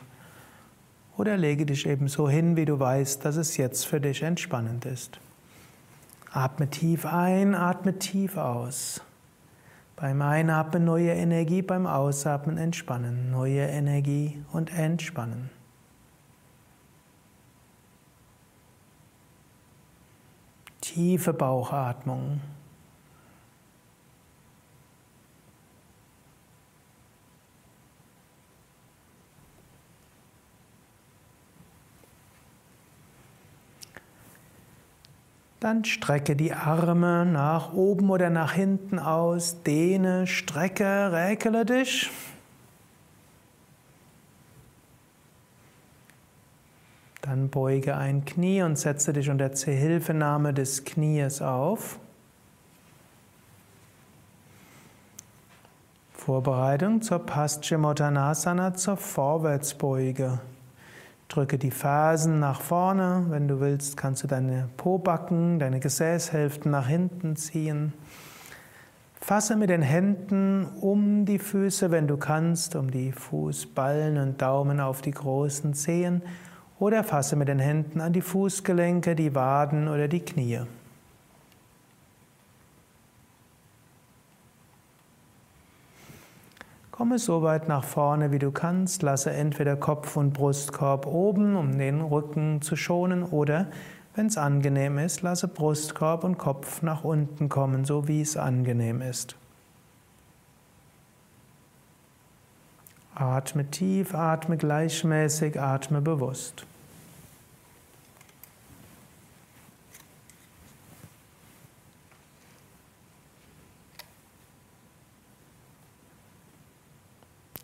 [1.15, 4.85] Oder lege dich eben so hin, wie du weißt, dass es jetzt für dich entspannend
[4.85, 5.19] ist.
[6.31, 9.01] Atme tief ein, atme tief aus.
[9.95, 13.31] Beim Einatmen neue Energie, beim Ausatmen entspannen.
[13.31, 15.54] Neue Energie und entspannen.
[20.85, 22.41] Tiefe Bauchatmung.
[35.59, 42.11] Dann strecke die Arme nach oben oder nach hinten aus, dehne, strecke, räkele dich.
[47.25, 51.97] Dann beuge ein Knie und setze dich unter Zuhilfenahme des Knies auf.
[56.13, 60.37] Vorbereitung zur Paschimottanasana, zur Vorwärtsbeuge.
[61.27, 63.25] Drücke die Fersen nach vorne.
[63.29, 67.93] Wenn du willst, kannst du deine Pobacken, deine Gesäßhälften nach hinten ziehen.
[69.19, 74.79] Fasse mit den Händen um die Füße, wenn du kannst, um die Fußballen und Daumen
[74.79, 76.21] auf die großen Zehen.
[76.79, 80.61] Oder fasse mit den Händen an die Fußgelenke, die Waden oder die Knie.
[86.91, 89.03] Komme so weit nach vorne, wie du kannst.
[89.03, 93.67] Lasse entweder Kopf und Brustkorb oben, um den Rücken zu schonen, oder,
[94.13, 99.01] wenn es angenehm ist, lasse Brustkorb und Kopf nach unten kommen, so wie es angenehm
[99.01, 99.35] ist.
[103.15, 106.65] Atme tief, atme gleichmäßig, atme bewusst.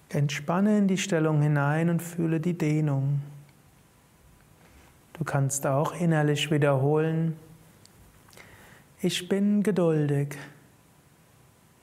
[0.08, 3.22] Entspanne in die Stellung hinein und fühle die Dehnung.
[5.14, 7.38] Du kannst auch innerlich wiederholen,
[9.02, 10.38] ich bin geduldig,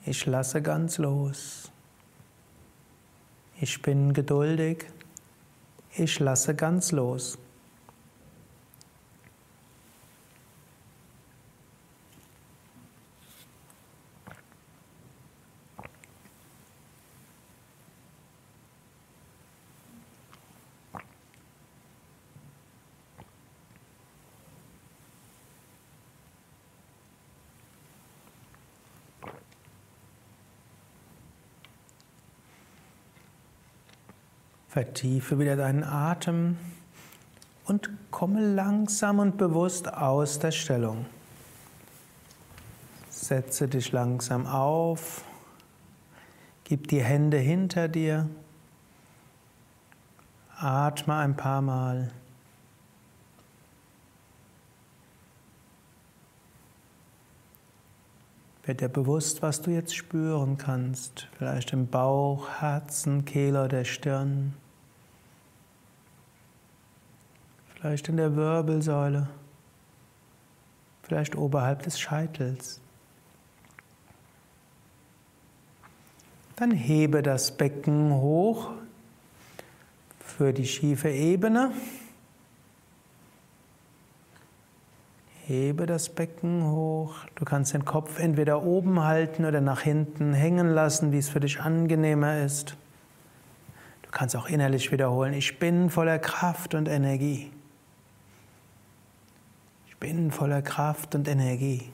[0.05, 1.69] ich lasse ganz los.
[3.61, 4.85] Ich bin geduldig,
[5.93, 7.37] ich lasse ganz los.
[34.79, 36.55] Vertiefe wieder deinen Atem
[37.65, 41.05] und komme langsam und bewusst aus der Stellung.
[43.09, 45.25] Setze dich langsam auf,
[46.63, 48.29] gib die Hände hinter dir,
[50.57, 52.13] atme ein paar Mal.
[58.63, 61.27] Wird dir bewusst, was du jetzt spüren kannst.
[61.37, 64.53] Vielleicht im Bauch, Herzen, Kehle oder Stirn.
[67.79, 69.29] Vielleicht in der Wirbelsäule.
[71.03, 72.81] Vielleicht oberhalb des Scheitels.
[76.57, 78.71] Dann hebe das Becken hoch
[80.19, 81.71] für die schiefe Ebene.
[85.45, 87.15] Hebe das Becken hoch.
[87.35, 91.39] Du kannst den Kopf entweder oben halten oder nach hinten hängen lassen, wie es für
[91.39, 92.75] dich angenehmer ist.
[94.01, 97.51] Du kannst auch innerlich wiederholen, ich bin voller Kraft und Energie.
[99.99, 101.89] Bin voller Kraft und Energie.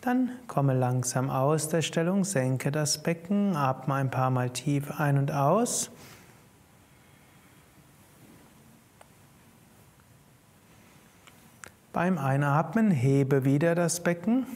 [0.00, 5.18] Dann komme langsam aus der Stellung, senke das Becken, atme ein paar Mal tief ein
[5.18, 5.90] und aus.
[11.92, 14.46] Beim Einatmen hebe wieder das Becken.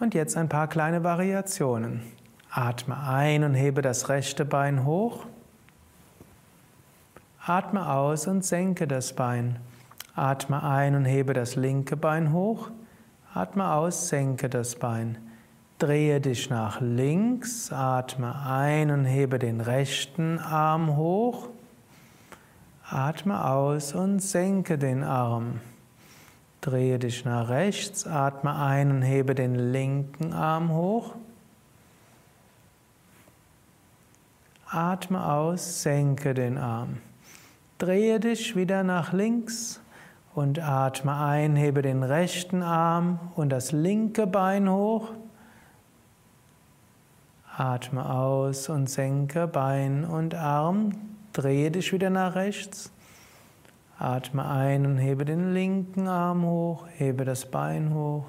[0.00, 2.02] Und jetzt ein paar kleine Variationen.
[2.50, 5.26] Atme ein und hebe das rechte Bein hoch.
[7.46, 9.58] Atme aus und senke das Bein.
[10.14, 12.70] Atme ein und hebe das linke Bein hoch.
[13.34, 15.18] Atme aus, senke das Bein.
[15.78, 21.48] Drehe dich nach links, atme ein und hebe den rechten Arm hoch.
[22.88, 25.60] Atme aus und senke den Arm.
[26.62, 31.14] Drehe dich nach rechts, atme ein und hebe den linken Arm hoch.
[34.66, 37.00] Atme aus, senke den Arm.
[37.84, 39.78] Drehe dich wieder nach links
[40.34, 45.10] und atme ein, hebe den rechten Arm und das linke Bein hoch.
[47.54, 50.92] Atme aus und senke Bein und Arm.
[51.34, 52.90] Drehe dich wieder nach rechts.
[53.98, 58.24] Atme ein und hebe den linken Arm hoch, hebe das Bein hoch.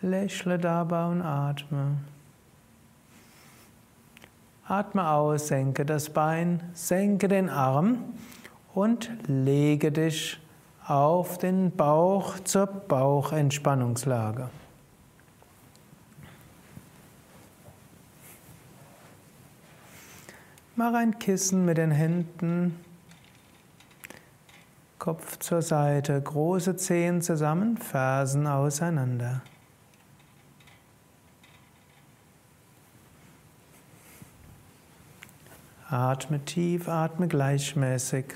[0.00, 1.98] Lächle dabei und atme.
[4.66, 8.14] Atme aus, senke das Bein, senke den Arm
[8.74, 10.40] und lege dich
[10.86, 14.50] auf den Bauch zur Bauchentspannungslage.
[20.76, 22.82] Mach ein Kissen mit den Händen,
[24.98, 29.42] Kopf zur Seite, große Zehen zusammen, Fersen auseinander.
[35.88, 38.26] Atme tief, atme gleichmäßig.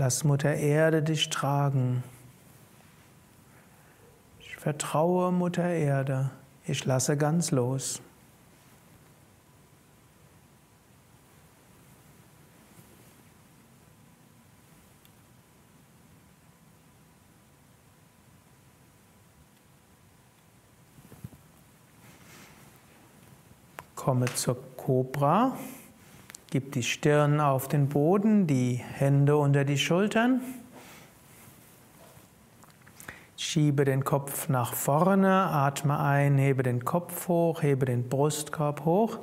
[0.00, 2.04] Lass Mutter Erde dich tragen.
[4.38, 6.30] Ich vertraue Mutter Erde.
[6.64, 8.00] Ich lasse ganz los.
[23.96, 25.56] Komme zur Kobra.
[26.50, 30.40] Gib die Stirn auf den Boden, die Hände unter die Schultern.
[33.36, 39.18] Schiebe den Kopf nach vorne, atme ein, hebe den Kopf hoch, hebe den Brustkorb hoch,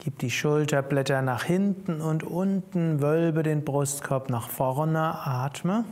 [0.00, 5.84] gib die Schulterblätter nach hinten und unten, wölbe den Brustkorb nach vorne, atme.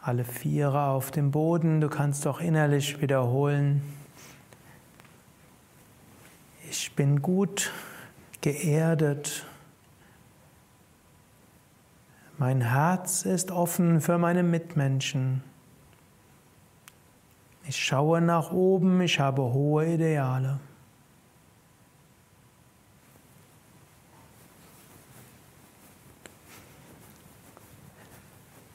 [0.00, 3.82] Alle Viere auf dem Boden, du kannst auch innerlich wiederholen.
[6.90, 7.70] Ich bin gut
[8.40, 9.46] geerdet.
[12.36, 15.44] Mein Herz ist offen für meine Mitmenschen.
[17.62, 20.58] Ich schaue nach oben, ich habe hohe Ideale.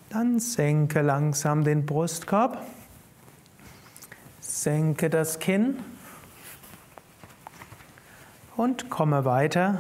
[0.10, 2.66] Dann senke langsam den Brustkorb,
[4.40, 5.80] senke das Kinn
[8.58, 9.80] und komme weiter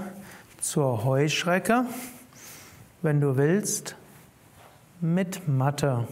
[0.59, 1.86] zur Heuschrecke
[3.05, 3.95] wenn du willst,
[4.99, 6.07] mit Matte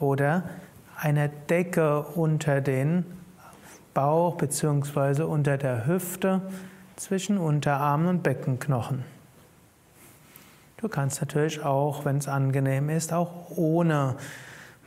[0.00, 0.42] oder
[0.96, 3.04] einer Decke unter den
[3.94, 5.22] Bauch bzw.
[5.22, 6.42] unter der Hüfte
[6.96, 9.04] zwischen Unterarm und Beckenknochen.
[10.78, 14.16] Du kannst natürlich auch, wenn es angenehm ist, auch ohne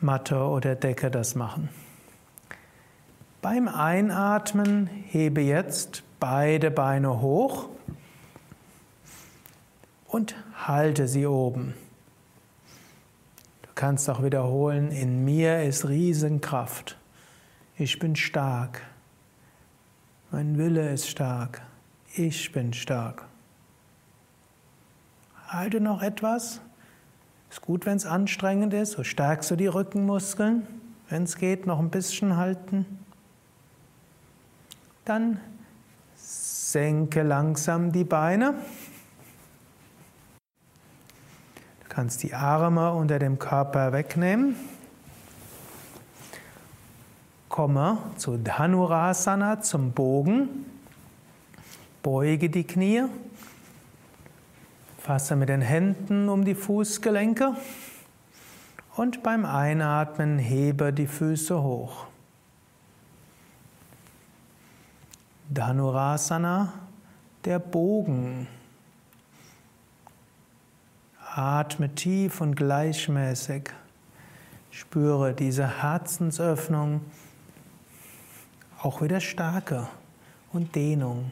[0.02, 1.70] Matte oder Decke das machen.
[3.42, 7.70] Beim Einatmen hebe jetzt beide Beine hoch
[10.08, 11.74] und halte sie oben.
[13.62, 16.98] Du kannst auch wiederholen, in mir ist Riesenkraft.
[17.78, 18.82] Ich bin stark.
[20.32, 21.62] Mein Wille ist stark.
[22.14, 23.26] Ich bin stark.
[25.48, 26.60] Halte noch etwas.
[27.50, 28.92] Ist gut, wenn es anstrengend ist.
[28.92, 30.68] So stärkst du die Rückenmuskeln.
[31.08, 32.86] Wenn es geht, noch ein bisschen halten.
[35.06, 35.40] Dann
[36.72, 38.56] senke langsam die Beine.
[42.00, 44.56] kannst die Arme unter dem Körper wegnehmen.
[47.50, 50.66] Komme zu Dhanurasana, zum Bogen.
[52.02, 53.04] Beuge die Knie.
[55.00, 57.56] Fasse mit den Händen um die Fußgelenke.
[58.96, 62.09] Und beim Einatmen hebe die Füße hoch.
[65.52, 66.74] Dhanurasana,
[67.44, 68.48] der Bogen.
[71.34, 73.72] Atme tief und gleichmäßig.
[74.70, 77.02] Spüre diese Herzensöffnung,
[78.84, 79.88] auch wieder Stärke
[80.54, 81.32] und Dehnung.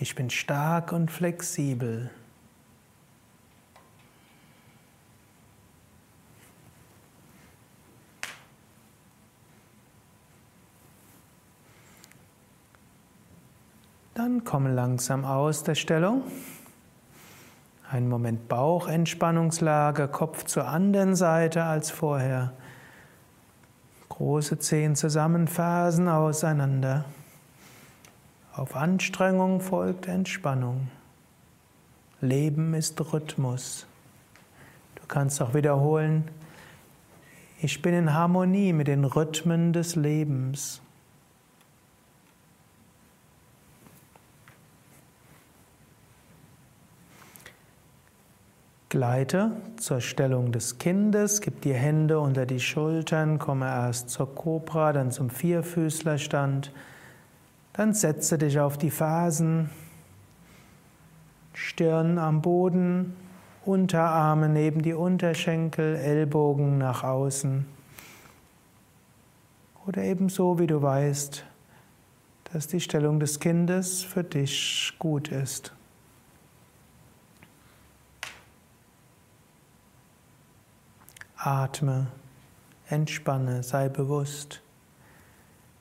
[0.00, 2.10] Ich bin stark und flexibel.
[14.54, 16.22] Dann komme langsam aus der Stellung.
[17.90, 22.52] Ein Moment Bauchentspannungslage, Kopf zur anderen Seite als vorher.
[24.10, 27.04] Große Zehen zusammen, Fersen auseinander.
[28.54, 30.86] Auf Anstrengung folgt Entspannung.
[32.20, 33.86] Leben ist Rhythmus.
[34.94, 36.30] Du kannst auch wiederholen,
[37.60, 40.80] ich bin in Harmonie mit den Rhythmen des Lebens.
[48.94, 54.92] Gleite zur Stellung des Kindes, gib die Hände unter die Schultern, komme erst zur Kobra,
[54.92, 56.70] dann zum Vierfüßlerstand.
[57.72, 59.68] Dann setze dich auf die Fersen,
[61.54, 63.16] Stirn am Boden,
[63.64, 67.66] Unterarme neben die Unterschenkel, Ellbogen nach außen.
[69.88, 71.44] Oder ebenso, wie du weißt,
[72.52, 75.72] dass die Stellung des Kindes für dich gut ist.
[81.46, 82.06] Atme,
[82.88, 84.62] entspanne, sei bewusst.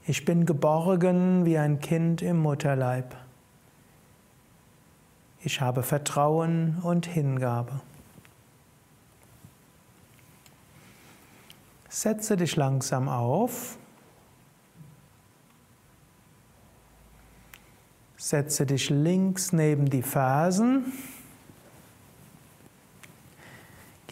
[0.05, 3.15] Ich bin geborgen wie ein Kind im Mutterleib.
[5.39, 7.79] Ich habe Vertrauen und Hingabe.
[11.87, 13.77] Setze dich langsam auf.
[18.17, 20.91] Setze dich links neben die Fersen.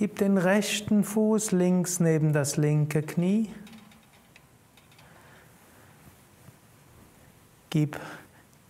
[0.02, 3.52] Gib den rechten Fuß links neben das linke Knie.
[7.70, 8.00] Gib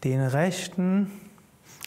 [0.04, 1.10] den rechten,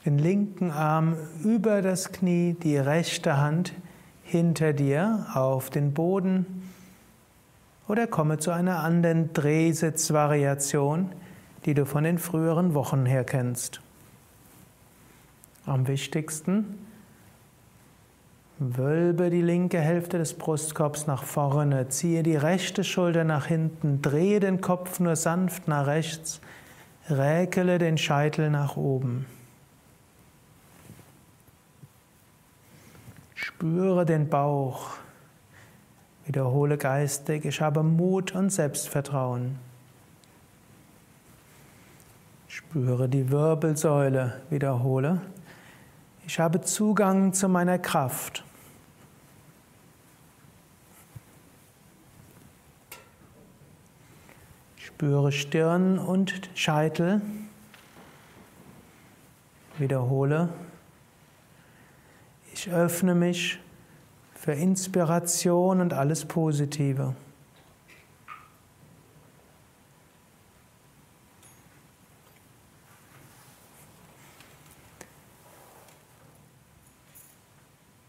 [0.07, 3.75] den linken Arm über das Knie, die rechte Hand
[4.23, 6.71] hinter dir auf den Boden
[7.87, 11.13] oder komme zu einer anderen Drehsitzvariation,
[11.67, 13.83] die du von den früheren Wochen her kennst.
[15.67, 16.84] Am wichtigsten,
[18.59, 24.39] Wölbe die linke Hälfte des Brustkorbs nach vorne, ziehe die rechte Schulter nach hinten, drehe
[24.39, 26.41] den Kopf nur sanft nach rechts,
[27.11, 29.27] räkele den Scheitel nach oben.
[33.35, 34.91] Spüre den Bauch.
[36.25, 39.59] Wiederhole geistig, ich habe Mut und Selbstvertrauen.
[42.47, 44.41] Spüre die Wirbelsäule.
[44.49, 45.21] Wiederhole.
[46.27, 48.44] Ich habe Zugang zu meiner Kraft.
[54.95, 57.21] Spüre Stirn und Scheitel.
[59.77, 60.51] Wiederhole.
[62.53, 63.59] Ich öffne mich
[64.37, 67.17] für Inspiration und alles Positive.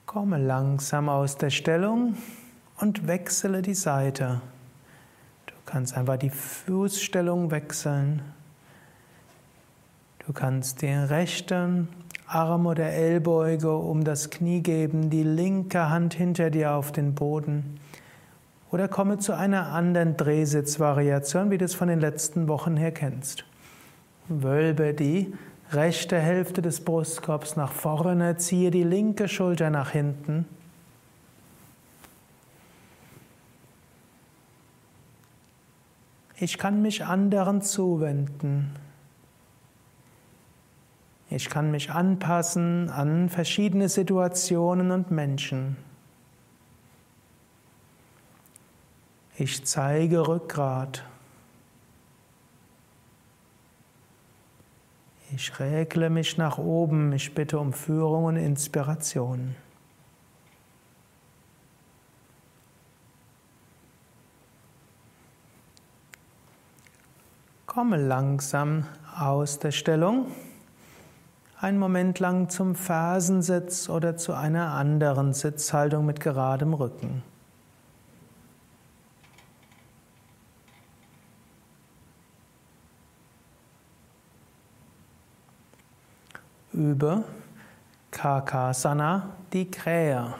[0.06, 2.16] Komme langsam aus der Stellung
[2.78, 4.40] und wechsle die Seite.
[5.66, 8.22] Du kannst einfach die Fußstellung wechseln.
[10.26, 11.88] Du kannst den rechten
[12.28, 17.80] Arm oder Ellbeuge um das Knie geben, die linke Hand hinter dir auf den Boden.
[18.72, 23.45] Oder komme zu einer anderen Drehsitzvariation, wie du es von den letzten Wochen her kennst.
[24.28, 25.34] Wölbe die
[25.72, 30.45] rechte Hälfte des Brustkorbs nach vorne, ziehe die linke Schulter nach hinten.
[36.38, 38.76] Ich kann mich anderen zuwenden.
[41.30, 45.78] Ich kann mich anpassen an verschiedene Situationen und Menschen.
[49.38, 51.04] Ich zeige Rückgrat.
[55.36, 59.56] Ich regle mich nach oben, ich bitte um Führung und Inspiration.
[67.76, 68.86] Komme langsam
[69.20, 70.28] aus der Stellung,
[71.60, 77.22] einen Moment lang zum Fersensitz oder zu einer anderen Sitzhaltung mit geradem Rücken.
[86.72, 87.26] Übe
[88.12, 90.34] Kakasana, die Krähe.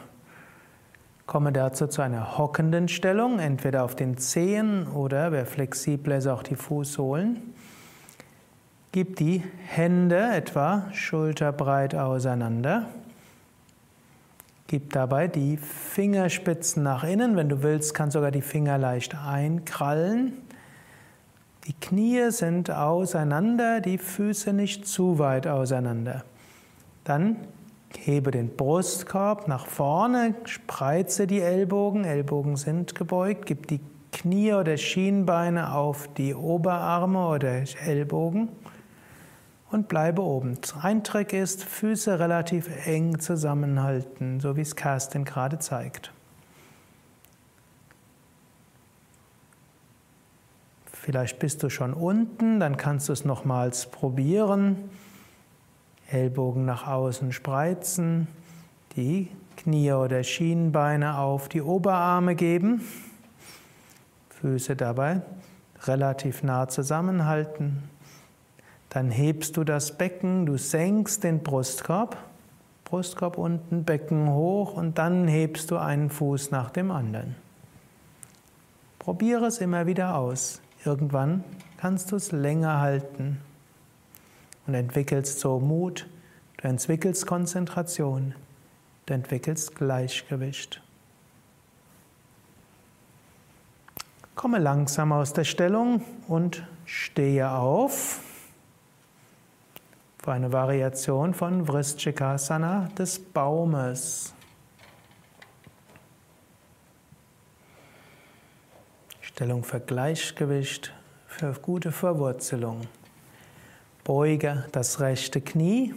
[1.26, 6.44] Komme dazu zu einer hockenden Stellung, entweder auf den Zehen oder, wer flexibler ist, auch
[6.44, 7.42] die Fußsohlen.
[8.92, 12.86] Gib die Hände etwa schulterbreit auseinander.
[14.68, 17.36] Gib dabei die Fingerspitzen nach innen.
[17.36, 20.34] Wenn du willst, kannst sogar die Finger leicht einkrallen.
[21.68, 26.24] Die Knie sind auseinander, die Füße nicht zu weit auseinander.
[27.04, 27.38] Dann
[27.98, 33.80] hebe den Brustkorb nach vorne, spreize die Ellbogen, Ellbogen sind gebeugt, gib die
[34.12, 38.50] Knie oder Schienbeine auf die Oberarme oder Ellbogen
[39.72, 40.58] und bleibe oben.
[40.82, 46.12] Ein Trick ist, Füße relativ eng zusammenhalten, so wie es Kerstin gerade zeigt.
[50.86, 54.90] Vielleicht bist du schon unten, dann kannst du es nochmals probieren.
[56.16, 58.30] Ellbogen nach außen spreizen,
[58.96, 62.82] die Knie oder Schienbeine auf die Oberarme geben,
[64.30, 65.22] Füße dabei
[65.84, 67.84] relativ nah zusammenhalten.
[68.90, 72.18] Dann hebst du das Becken, du senkst den Brustkorb,
[72.86, 77.36] Brustkorb unten, Becken hoch und dann hebst du einen Fuß nach dem anderen.
[79.00, 80.62] Probiere es immer wieder aus.
[80.86, 81.44] Irgendwann
[81.78, 83.40] kannst du es länger halten
[84.68, 86.08] und entwickelst so Mut,
[86.58, 88.36] du entwickelst Konzentration,
[89.06, 90.82] du entwickelst Gleichgewicht.
[94.36, 98.20] Komme langsam aus der Stellung und stehe auf
[100.26, 104.34] für eine Variation von Vrischikasana des Baumes.
[109.22, 110.94] Stellung für Gleichgewicht,
[111.28, 112.88] für gute Verwurzelung.
[114.06, 115.92] Beuge das rechte Knie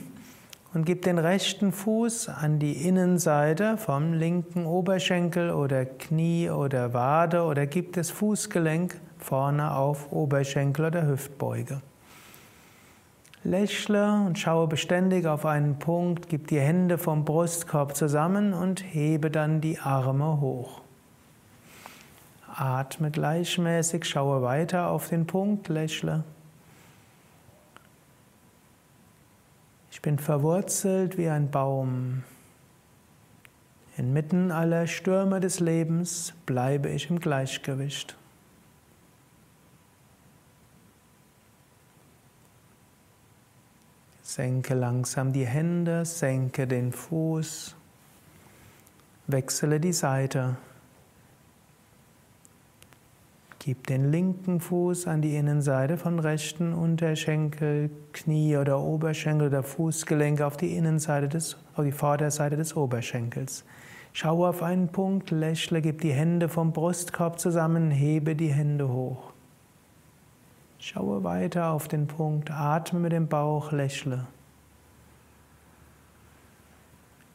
[0.72, 7.42] und gib den rechten Fuß an die Innenseite vom linken Oberschenkel oder Knie oder Wade
[7.42, 11.82] oder gib das Fußgelenk vorne auf Oberschenkel oder Hüftbeuge.
[13.44, 19.30] Lächle und schaue beständig auf einen Punkt, gib die Hände vom Brustkorb zusammen und hebe
[19.30, 20.80] dann die Arme hoch.
[22.56, 26.24] Atme gleichmäßig, schaue weiter auf den Punkt, lächle.
[29.99, 32.22] Ich bin verwurzelt wie ein Baum.
[33.96, 38.16] Inmitten aller Stürme des Lebens bleibe ich im Gleichgewicht.
[44.22, 47.74] Senke langsam die Hände, senke den Fuß,
[49.26, 50.59] wechsle die Seite.
[53.68, 60.40] Gib den linken Fuß an die Innenseite von rechten Unterschenkel, Knie oder Oberschenkel oder Fußgelenk
[60.40, 63.66] auf die Innenseite des, auf die Vorderseite des Oberschenkels.
[64.14, 69.34] Schaue auf einen Punkt, lächle, gib die Hände vom Brustkorb zusammen, hebe die Hände hoch.
[70.78, 74.26] Schaue weiter auf den Punkt, atme mit dem Bauch, lächle.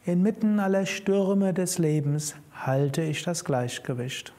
[0.04, 4.34] Inmitten aller Stürme des Lebens halte ich das Gleichgewicht.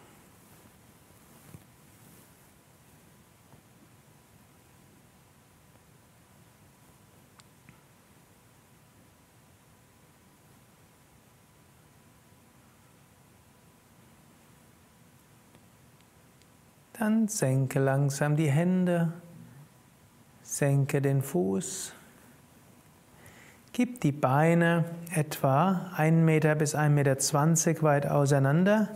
[17.04, 19.12] Dann senke langsam die Hände,
[20.40, 21.92] senke den Fuß,
[23.74, 28.88] gib die Beine etwa 1 Meter bis 1,20 Meter weit auseinander,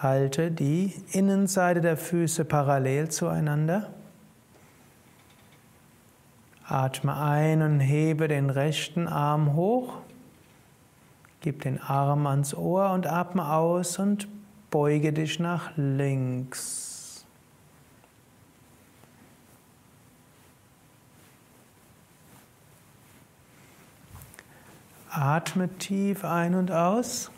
[0.00, 3.90] halte die Innenseite der Füße parallel zueinander.
[6.68, 10.02] Atme ein und hebe den rechten Arm hoch.
[11.40, 14.28] Gib den Arm ans Ohr und atme aus und
[14.70, 16.93] beuge dich nach links.
[25.14, 27.30] Atme tief ein und aus.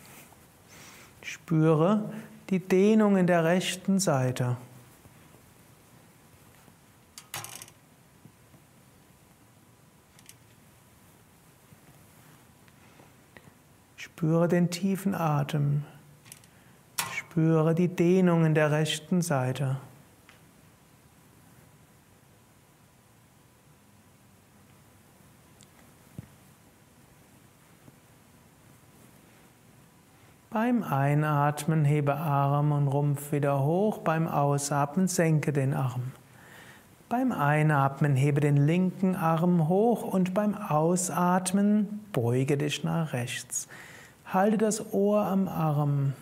[1.20, 2.10] Spüre
[2.48, 4.56] die Dehnung in der rechten Seite.
[13.96, 15.84] Spüre den tiefen Atem.
[17.12, 19.76] Spüre die Dehnung in der rechten Seite.
[30.56, 36.12] Beim Einatmen hebe Arm und Rumpf wieder hoch, beim Ausatmen senke den Arm.
[37.10, 43.68] Beim Einatmen hebe den linken Arm hoch und beim Ausatmen beuge dich nach rechts.
[44.24, 46.14] Halte das Ohr am Arm.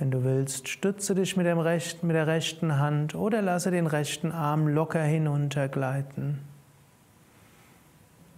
[0.00, 3.86] Wenn du willst, stütze dich mit, dem rechten, mit der rechten Hand oder lasse den
[3.86, 6.40] rechten Arm locker hinuntergleiten.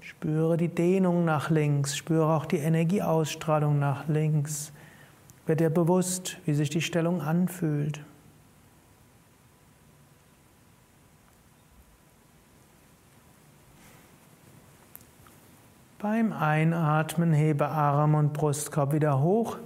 [0.05, 4.71] Spüre die Dehnung nach links, spüre auch die Energieausstrahlung nach links.
[5.47, 8.05] Wird dir bewusst, wie sich die Stellung anfühlt.
[15.99, 19.57] Beim Einatmen hebe Arm und Brustkorb wieder hoch.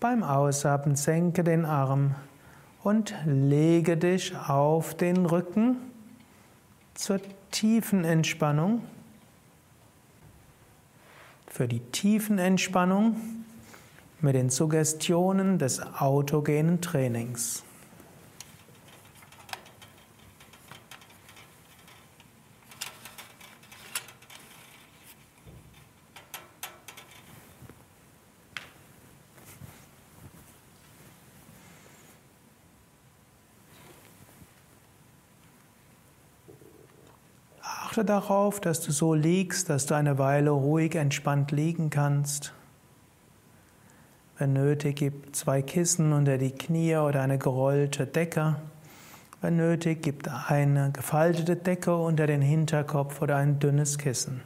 [0.00, 2.16] Beim Ausatmen senke den Arm
[2.82, 5.76] und lege dich auf den Rücken
[6.94, 7.20] zur
[7.52, 8.82] tiefen Entspannung
[11.58, 13.16] für die tiefen Entspannung
[14.20, 17.64] mit den Suggestionen des autogenen Trainings.
[37.98, 42.52] Achte darauf, dass du so liegst, dass du eine Weile ruhig entspannt liegen kannst.
[44.38, 48.54] Wenn nötig, gib zwei Kissen unter die Knie oder eine gerollte Decke.
[49.40, 54.42] Wenn nötig, gib eine gefaltete Decke unter den Hinterkopf oder ein dünnes Kissen.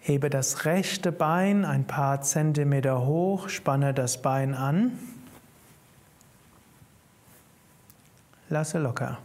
[0.00, 4.98] Hebe das rechte Bein ein paar Zentimeter hoch, spanne das Bein an.
[8.50, 9.16] Lasse locker.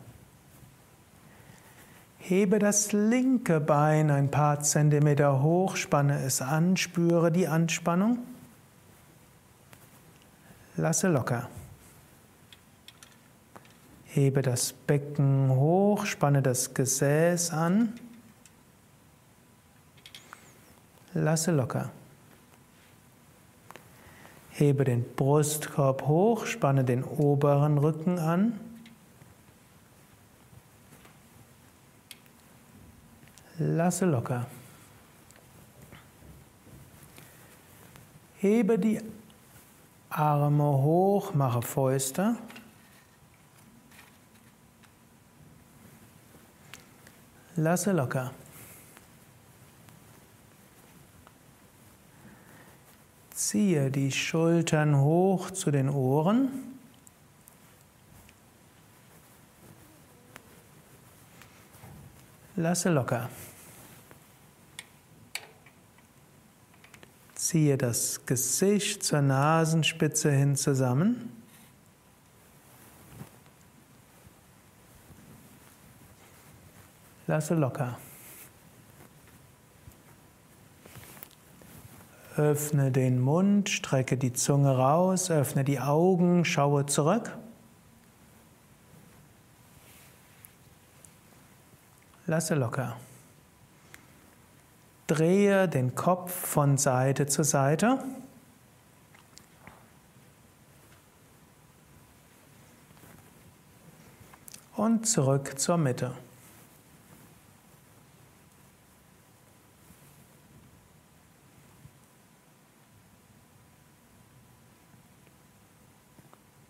[2.28, 8.18] Hebe das linke Bein ein paar Zentimeter hoch, spanne es an, spüre die Anspannung.
[10.76, 11.48] Lasse locker.
[14.08, 17.94] Hebe das Becken hoch, spanne das Gesäß an.
[21.14, 21.92] Lasse locker.
[24.50, 28.67] Hebe den Brustkorb hoch, spanne den oberen Rücken an.
[33.60, 34.46] Lasse locker.
[38.36, 39.02] Hebe die
[40.10, 42.36] Arme hoch, mache Fäuste.
[47.56, 48.32] Lasse locker.
[53.32, 56.77] Ziehe die Schultern hoch zu den Ohren.
[62.60, 63.30] Lasse locker.
[67.36, 71.32] Ziehe das Gesicht zur Nasenspitze hin zusammen.
[77.28, 78.00] Lasse locker.
[82.38, 87.38] Öffne den Mund, strecke die Zunge raus, öffne die Augen, schaue zurück.
[92.28, 92.98] Lasse locker.
[95.08, 98.04] Drehe den Kopf von Seite zu Seite.
[104.76, 106.12] Und zurück zur Mitte.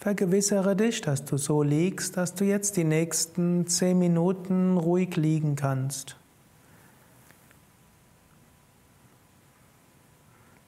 [0.07, 5.57] Vergewissere dich, dass du so liegst, dass du jetzt die nächsten zehn Minuten ruhig liegen
[5.57, 6.15] kannst.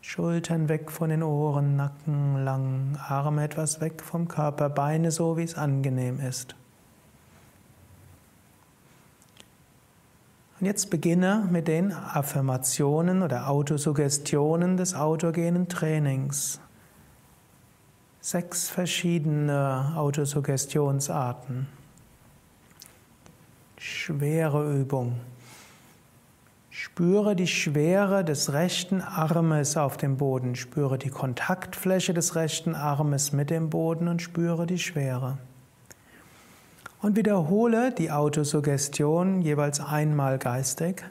[0.01, 5.43] Schultern weg von den Ohren, Nacken lang, Arme etwas weg vom Körper, Beine so, wie
[5.43, 6.57] es angenehm ist.
[10.59, 16.59] Und jetzt beginne mit den Affirmationen oder Autosuggestionen des autogenen Trainings
[18.21, 21.67] sechs verschiedene Autosuggestionsarten.
[23.77, 25.15] Schwere Übung.
[26.69, 30.55] Spüre die Schwere des rechten Armes auf dem Boden.
[30.55, 35.37] Spüre die Kontaktfläche des rechten Armes mit dem Boden und spüre die Schwere.
[37.01, 41.05] Und wiederhole die Autosuggestion jeweils einmal geistig.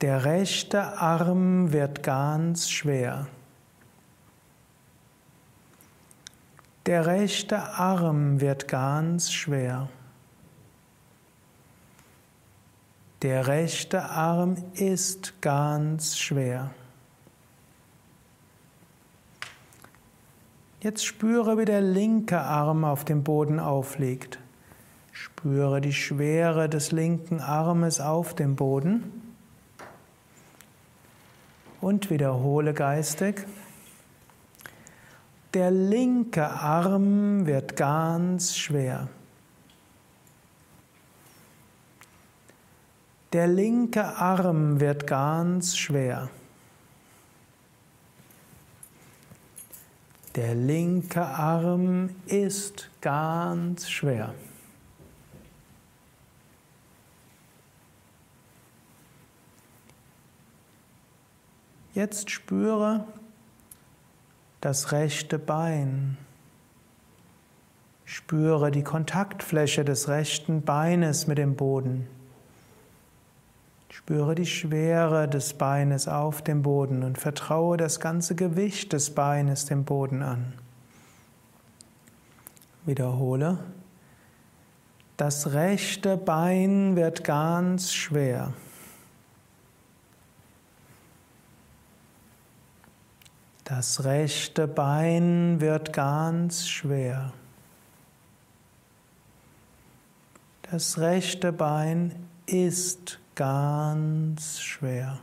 [0.00, 3.28] Der rechte Arm wird ganz schwer.
[6.90, 9.88] Der rechte Arm wird ganz schwer.
[13.22, 16.72] Der rechte Arm ist ganz schwer.
[20.80, 24.40] Jetzt spüre, wie der linke Arm auf dem Boden aufliegt.
[25.12, 29.36] Spüre die Schwere des linken Armes auf dem Boden
[31.80, 33.46] und wiederhole geistig.
[35.52, 39.08] Der linke Arm wird ganz schwer.
[43.32, 46.30] Der linke Arm wird ganz schwer.
[50.36, 54.32] Der linke Arm ist ganz schwer.
[61.92, 63.04] Jetzt spüre,
[64.60, 66.18] das rechte Bein.
[68.04, 72.06] Spüre die Kontaktfläche des rechten Beines mit dem Boden.
[73.88, 79.66] Spüre die Schwere des Beines auf dem Boden und vertraue das ganze Gewicht des Beines
[79.66, 80.54] dem Boden an.
[82.84, 83.58] Wiederhole.
[85.16, 88.54] Das rechte Bein wird ganz schwer.
[93.70, 97.32] Das rechte Bein wird ganz schwer.
[100.72, 102.12] Das rechte Bein
[102.46, 105.20] ist ganz schwer.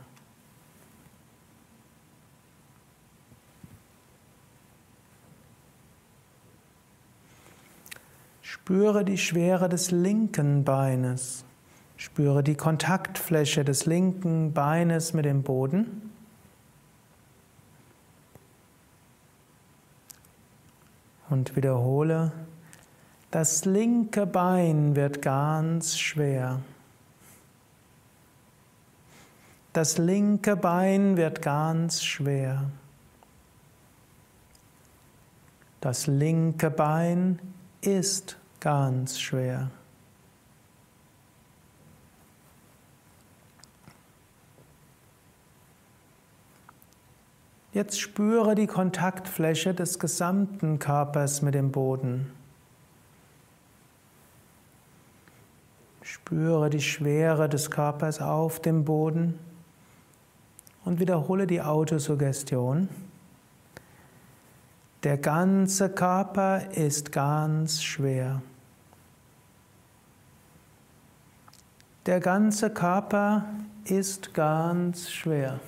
[8.40, 11.44] Spüre die Schwere des linken Beines.
[11.98, 16.07] Spüre die Kontaktfläche des linken Beines mit dem Boden.
[21.30, 22.32] Und wiederhole,
[23.30, 26.60] das linke Bein wird ganz schwer.
[29.72, 32.70] Das linke Bein wird ganz schwer.
[35.80, 37.38] Das linke Bein
[37.82, 39.70] ist ganz schwer.
[47.72, 52.32] Jetzt spüre die Kontaktfläche des gesamten Körpers mit dem Boden.
[56.00, 59.38] Spüre die Schwere des Körpers auf dem Boden
[60.86, 62.88] und wiederhole die Autosuggestion.
[65.02, 68.40] Der ganze Körper ist ganz schwer.
[72.06, 73.44] Der ganze Körper
[73.84, 75.60] ist ganz schwer.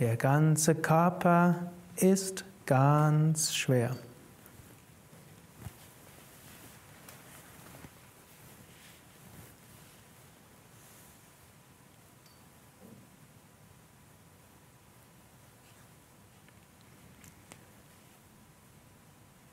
[0.00, 3.94] Der ganze Körper ist ganz schwer.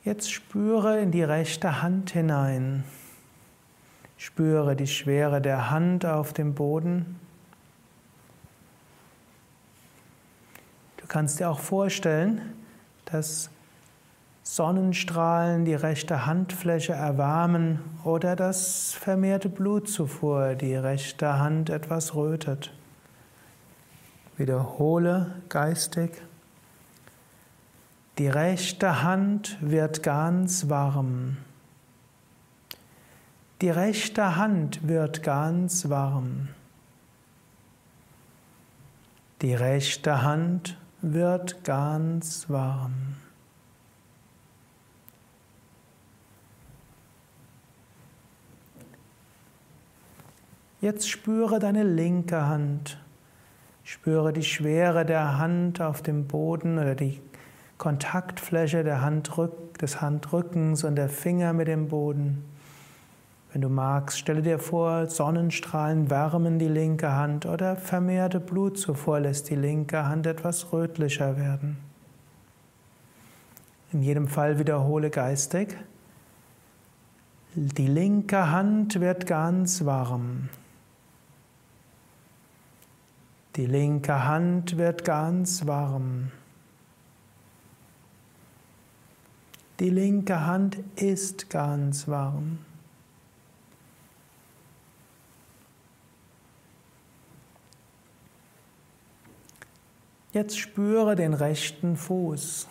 [0.05, 2.85] Jetzt spüre in die rechte Hand hinein.
[4.15, 7.26] Spüre die Schwere der Hand auf dem Boden.
[11.07, 12.41] Du kannst dir auch vorstellen,
[13.05, 13.49] dass
[14.43, 22.73] Sonnenstrahlen die rechte Handfläche erwärmen oder dass vermehrte Blutzufuhr die rechte Hand etwas rötet.
[24.35, 26.11] Wiederhole geistig.
[28.17, 31.37] Die rechte Hand wird ganz warm.
[33.61, 36.49] Die rechte Hand wird ganz warm.
[39.41, 43.15] Die rechte Hand wird ganz warm.
[50.79, 52.99] Jetzt spüre deine linke Hand.
[53.83, 57.19] Spüre die Schwere der Hand auf dem Boden oder die
[57.77, 62.43] Kontaktfläche der Handrück, des Handrückens und der Finger mit dem Boden.
[63.57, 69.49] Wenn du magst, stelle dir vor, Sonnenstrahlen wärmen die linke Hand oder vermehrte Blutzufuhr lässt
[69.49, 71.75] die linke Hand etwas rötlicher werden.
[73.91, 75.75] In jedem Fall wiederhole geistig.
[77.55, 80.49] Die linke Hand wird ganz warm.
[83.55, 86.31] Die linke Hand wird ganz warm.
[89.79, 92.59] Die linke Hand ist ganz warm.
[100.37, 102.67] Jetzt spüre den rechten Fuß.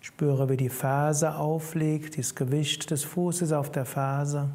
[0.00, 4.48] Spüre, wie die Ferse aufliegt, das Gewicht des Fußes auf der Ferse.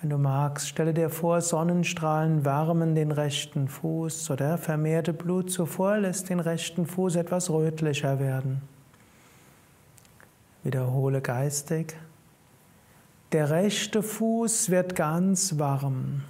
[0.00, 6.30] Wenn du magst, stelle dir vor, Sonnenstrahlen wärmen den rechten Fuß oder vermehrte Blutzufuhr lässt
[6.30, 8.60] den rechten Fuß etwas rötlicher werden.
[10.64, 11.94] Wiederhole geistig.
[13.30, 16.24] Der rechte Fuß wird ganz warm.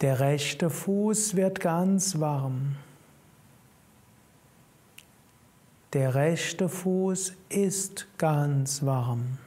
[0.00, 2.76] Der rechte Fuß wird ganz warm.
[5.92, 9.38] Der rechte Fuß ist ganz warm.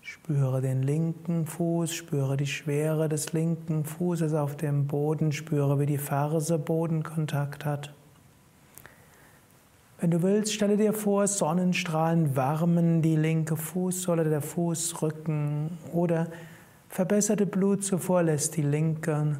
[0.00, 5.86] Spüre den linken Fuß, spüre die Schwere des linken Fußes auf dem Boden, spüre, wie
[5.86, 7.92] die Ferse Bodenkontakt hat.
[10.02, 16.26] Wenn du willst, stelle dir vor, Sonnenstrahlen wärmen die linke Fußsohle, der Fußrücken oder
[16.88, 19.38] verbesserte Blutzufuhr lässt die linke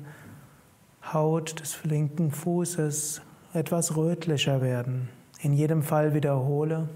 [1.12, 3.22] Haut des linken Fußes
[3.54, 5.08] etwas rötlicher werden.
[5.40, 6.88] In jedem Fall wiederhole.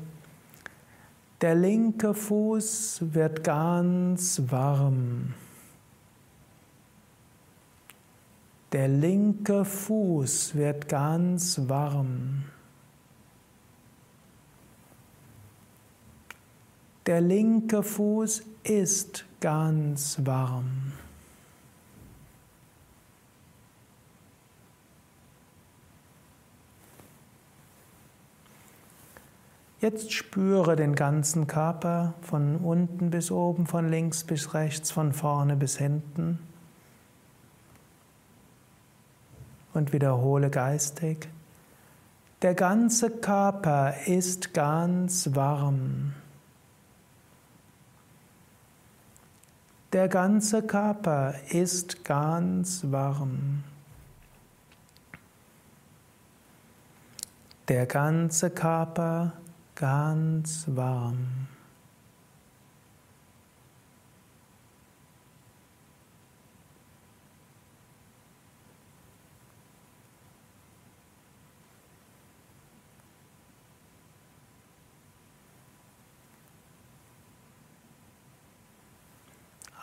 [1.41, 5.35] Der linke Fuß wird ganz warm.
[8.71, 12.45] Der linke Fuß wird ganz warm.
[17.07, 20.93] Der linke Fuß ist ganz warm.
[29.79, 35.55] Jetzt spüre den ganzen Körper von unten bis oben, von links bis rechts, von vorne
[35.55, 36.41] bis hinten.
[39.75, 41.29] Und wiederhole geistig.
[42.43, 46.15] Der ganze Körper ist ganz warm.
[49.93, 53.63] Der ganze Körper ist ganz warm.
[57.69, 59.33] Der ganze Körper
[59.77, 61.47] ganz warm.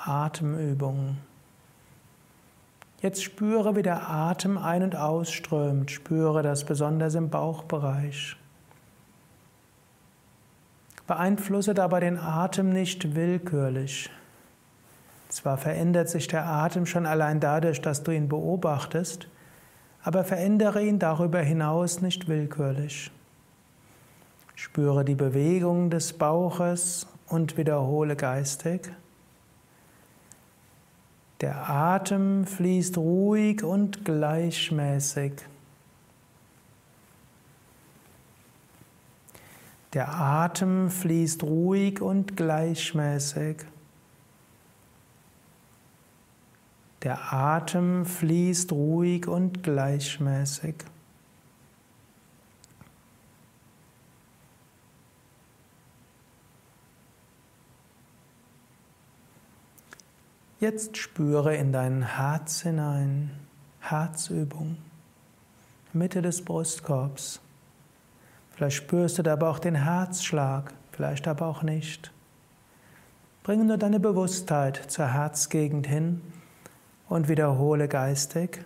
[0.07, 1.17] Atemübung.
[3.01, 5.91] Jetzt spüre, wie der Atem ein- und ausströmt.
[5.91, 8.37] Spüre das besonders im Bauchbereich.
[11.05, 14.09] Beeinflusse dabei den Atem nicht willkürlich.
[15.27, 19.27] Zwar verändert sich der Atem schon allein dadurch, dass du ihn beobachtest,
[20.03, 23.11] aber verändere ihn darüber hinaus nicht willkürlich.
[24.55, 28.91] Spüre die Bewegung des Bauches und wiederhole geistig.
[31.43, 35.33] Der Atem fließt ruhig und gleichmäßig.
[39.91, 43.57] Der Atem fließt ruhig und gleichmäßig.
[47.01, 50.75] Der Atem fließt ruhig und gleichmäßig.
[60.63, 63.31] Jetzt spüre in dein Herz hinein,
[63.81, 64.77] Herzübung,
[65.91, 67.41] Mitte des Brustkorbs.
[68.51, 72.13] Vielleicht spürst du dabei auch den Herzschlag, vielleicht aber auch nicht.
[73.43, 76.21] Bringe nur deine Bewusstheit zur Herzgegend hin
[77.09, 78.63] und wiederhole geistig.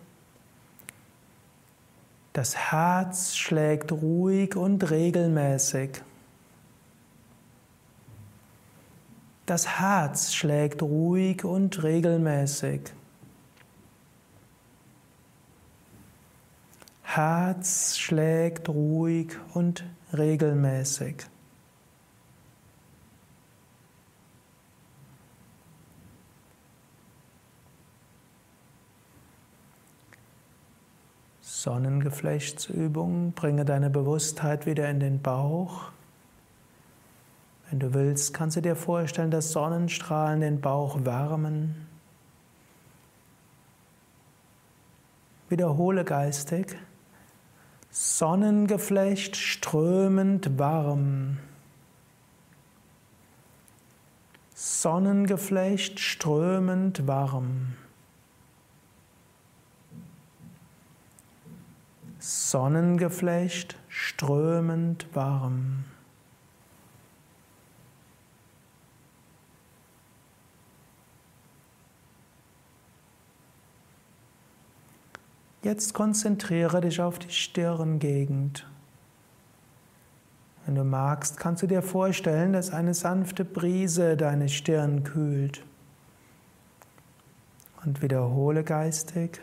[2.34, 6.04] Das Herz schlägt ruhig und regelmäßig.
[9.48, 12.82] Das Herz schlägt ruhig und regelmäßig.
[17.02, 21.28] Herz schlägt ruhig und regelmäßig.
[31.40, 35.94] Sonnengeflechtsübung, bringe deine Bewusstheit wieder in den Bauch.
[37.70, 41.88] Wenn du willst, kannst du dir vorstellen, dass Sonnenstrahlen den Bauch wärmen.
[45.50, 46.78] Wiederhole geistig.
[47.90, 51.40] Sonnengeflecht strömend warm.
[54.54, 57.76] Sonnengeflecht strömend warm.
[62.20, 65.86] Sonnengeflecht strömend warm.
[75.68, 78.66] Jetzt konzentriere dich auf die Stirngegend.
[80.66, 85.66] Wenn du magst, kannst du dir vorstellen, dass eine sanfte Brise deine Stirn kühlt.
[87.84, 89.42] Und wiederhole geistig.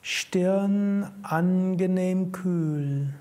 [0.00, 3.12] Stirn angenehm kühl.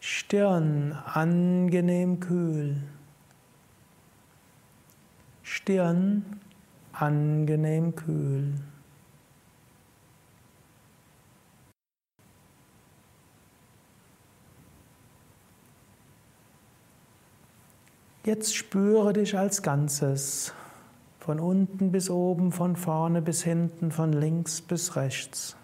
[0.00, 2.82] Stirn angenehm kühl.
[5.42, 6.43] Stirn
[7.00, 8.54] angenehm kühl.
[18.24, 20.54] Jetzt spüre dich als Ganzes,
[21.20, 25.56] von unten bis oben, von vorne bis hinten, von links bis rechts.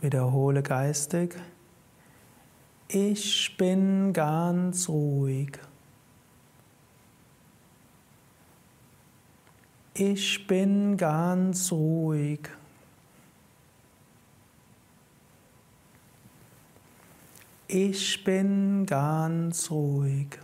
[0.00, 1.34] Wiederhole geistig,
[2.86, 5.58] ich bin ganz ruhig.
[9.94, 12.48] Ich bin ganz ruhig.
[17.68, 20.38] Ich bin ganz ruhig.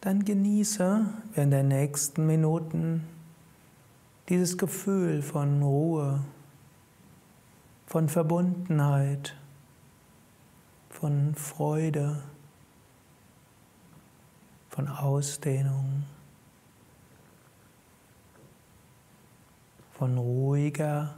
[0.00, 3.11] Dann genieße während der nächsten Minuten
[4.32, 6.24] dieses Gefühl von Ruhe,
[7.84, 9.36] von Verbundenheit,
[10.88, 12.22] von Freude,
[14.70, 16.04] von Ausdehnung,
[19.92, 21.14] von ruhiger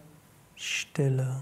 [0.56, 1.40] Stille.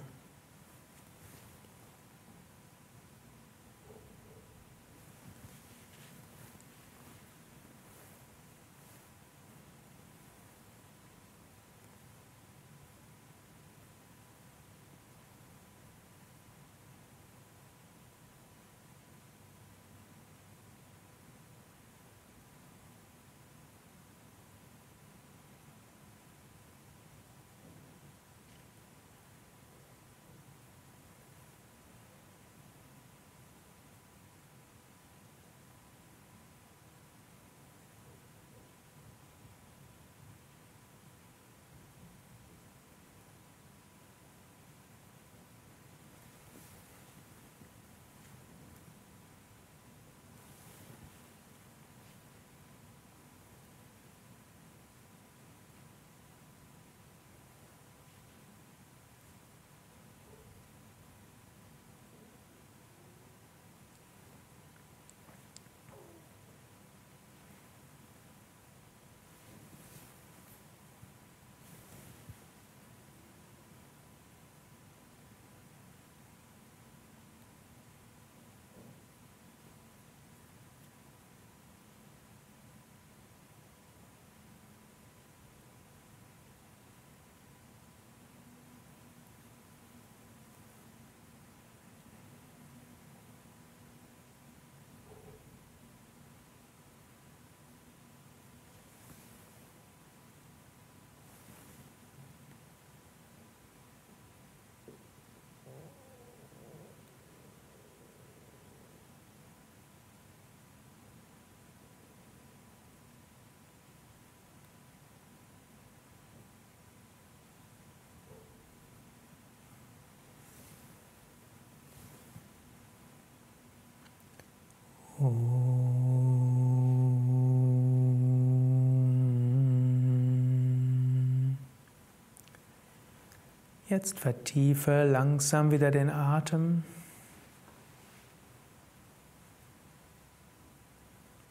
[133.92, 136.82] Jetzt vertiefe langsam wieder den Atem.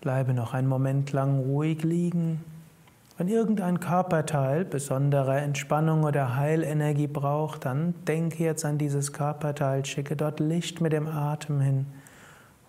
[0.01, 2.43] Bleibe noch einen Moment lang ruhig liegen.
[3.19, 10.15] Wenn irgendein Körperteil besondere Entspannung oder Heilenergie braucht, dann denke jetzt an dieses Körperteil, schicke
[10.15, 11.85] dort Licht mit dem Atem hin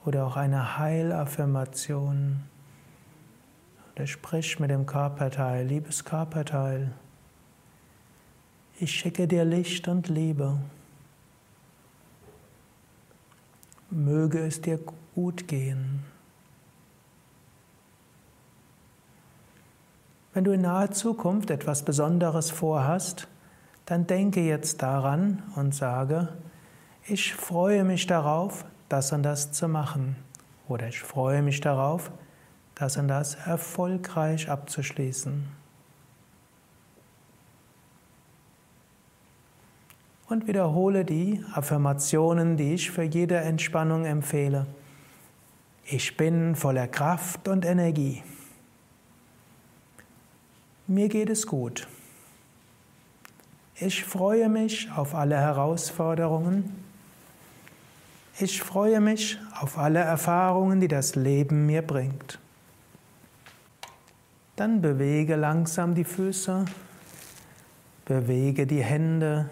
[0.05, 2.43] oder auch eine Heilaffirmation.
[3.95, 6.93] Oder sprich mit dem Körperteil, liebes Körperteil,
[8.83, 10.59] ich schicke dir Licht und Liebe.
[13.91, 14.81] Möge es dir
[15.15, 16.03] gut gehen.
[20.35, 23.29] Wenn du in naher Zukunft etwas Besonderes vorhast,
[23.87, 26.31] dann denke jetzt daran und sage,
[27.07, 30.17] ich freue mich darauf, das und das zu machen.
[30.67, 32.11] Oder ich freue mich darauf,
[32.75, 35.62] das und das erfolgreich abzuschließen.
[40.33, 44.65] Und wiederhole die Affirmationen, die ich für jede Entspannung empfehle.
[45.85, 48.23] Ich bin voller Kraft und Energie.
[50.87, 51.87] Mir geht es gut.
[53.77, 56.83] Ich freue mich auf alle Herausforderungen.
[58.41, 62.39] Ich freue mich auf alle Erfahrungen, die das Leben mir bringt.
[64.57, 66.65] Dann bewege langsam die Füße,
[68.07, 69.51] bewege die Hände,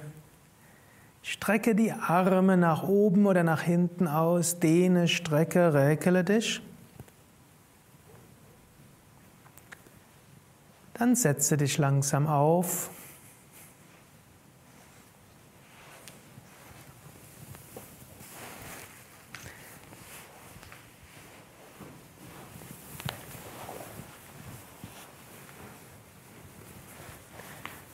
[1.23, 6.63] strecke die Arme nach oben oder nach hinten aus, dehne, strecke, räkele dich.
[10.95, 12.91] Dann setze dich langsam auf.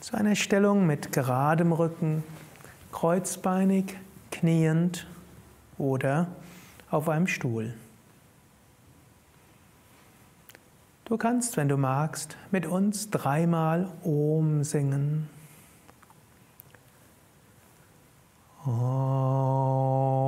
[0.01, 2.25] Zu einer Stellung mit geradem Rücken,
[2.97, 3.95] kreuzbeinig,
[4.31, 5.07] kniend
[5.77, 6.29] oder
[6.91, 7.75] auf einem Stuhl.
[11.05, 15.29] Du kannst, wenn du magst, mit uns dreimal Om singen.
[18.65, 20.26] Bleibe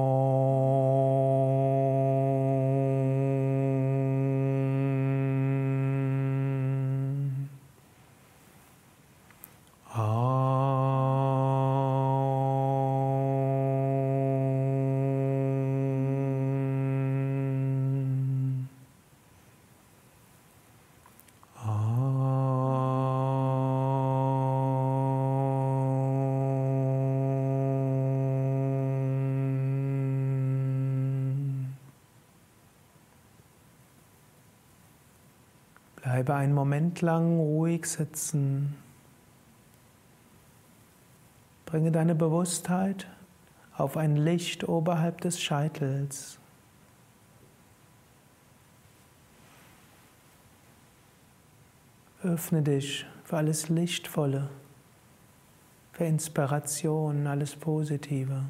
[37.01, 38.77] lang ruhig sitzen.
[41.67, 43.07] Bringe deine Bewusstheit
[43.77, 46.39] auf ein Licht oberhalb des Scheitels.
[52.23, 54.49] Öffne dich für alles Lichtvolle,
[55.93, 58.43] für Inspiration, alles Positive.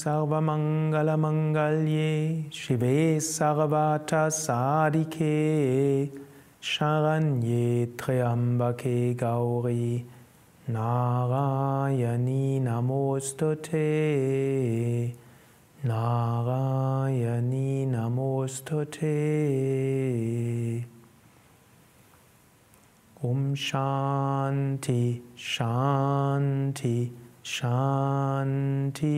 [0.00, 2.10] सर्वमङ्गलमङ्गल्ये
[2.60, 2.96] शिवे
[3.28, 5.30] सर्वतसादिके
[6.72, 7.68] शरण्ये
[8.00, 9.86] त्र्यम्बके गौरी
[10.76, 13.82] नारायणी नमोऽस्तु ते
[15.90, 19.12] नारायणी नमोऽस्तु ते
[23.24, 25.00] ॐ शान्ति
[25.52, 26.96] शान्ति
[27.43, 29.09] Shanti.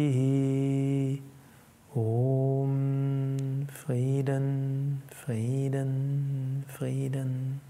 [1.95, 7.61] Om Frieden, Frieden, Frieden.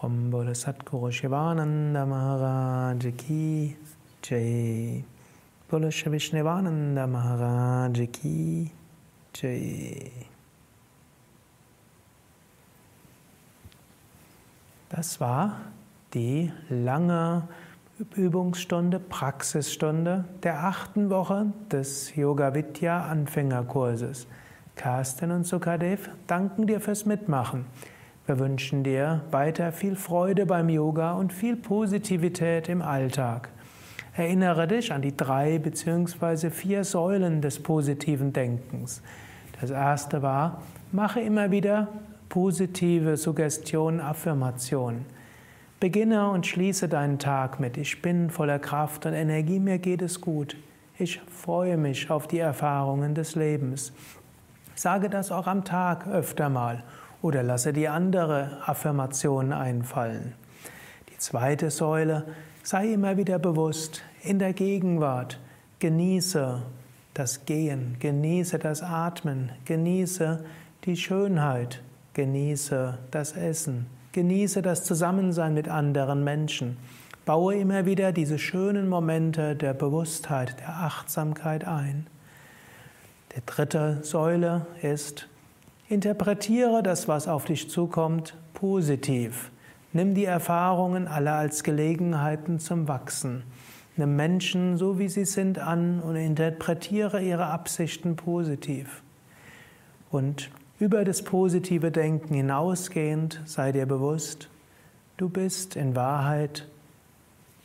[0.00, 3.76] Om Satguru Shivananda Maharaj Ki
[4.22, 5.04] Jai.
[5.68, 8.70] Bole Vishnevananda Maharaj Ki
[9.34, 10.12] Jai.
[14.88, 15.56] Das war
[16.14, 17.48] die lange
[17.98, 24.26] Übungsstunde, Praxisstunde der achten Woche des Yoga Vidya Anfängerkurses.
[24.74, 27.64] Carsten und Sukadev danken dir fürs Mitmachen.
[28.26, 33.48] Wir wünschen dir weiter viel Freude beim Yoga und viel Positivität im Alltag.
[34.14, 36.50] Erinnere dich an die drei bzw.
[36.50, 39.00] vier Säulen des positiven Denkens.
[39.58, 40.60] Das erste war,
[40.92, 41.88] mache immer wieder
[42.28, 45.06] positive Suggestionen, Affirmationen.
[45.78, 50.22] Beginne und schließe deinen Tag mit Ich bin voller Kraft und Energie, mir geht es
[50.22, 50.56] gut.
[50.98, 53.92] Ich freue mich auf die Erfahrungen des Lebens.
[54.74, 56.82] Sage das auch am Tag öfter mal
[57.20, 60.32] oder lasse dir andere Affirmationen einfallen.
[61.10, 62.24] Die zweite Säule,
[62.62, 65.38] sei immer wieder bewusst in der Gegenwart.
[65.78, 66.62] Genieße
[67.12, 70.42] das Gehen, genieße das Atmen, genieße
[70.84, 71.82] die Schönheit,
[72.14, 73.86] genieße das Essen,
[74.16, 76.78] Genieße das Zusammensein mit anderen Menschen.
[77.26, 82.06] Baue immer wieder diese schönen Momente der Bewusstheit, der Achtsamkeit ein.
[83.36, 85.28] Die dritte Säule ist,
[85.90, 89.50] interpretiere das, was auf dich zukommt, positiv.
[89.92, 93.42] Nimm die Erfahrungen alle als Gelegenheiten zum Wachsen.
[93.98, 99.02] Nimm Menschen so, wie sie sind, an und interpretiere ihre Absichten positiv.
[100.10, 104.48] Und über das positive Denken hinausgehend sei dir bewusst,
[105.16, 106.66] du bist in Wahrheit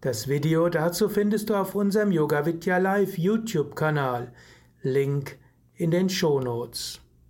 [0.00, 4.32] Das Video dazu findest du auf unserem Yoga Vidya Live YouTube Kanal.
[4.80, 5.36] Link
[5.74, 7.01] in den Show Notes.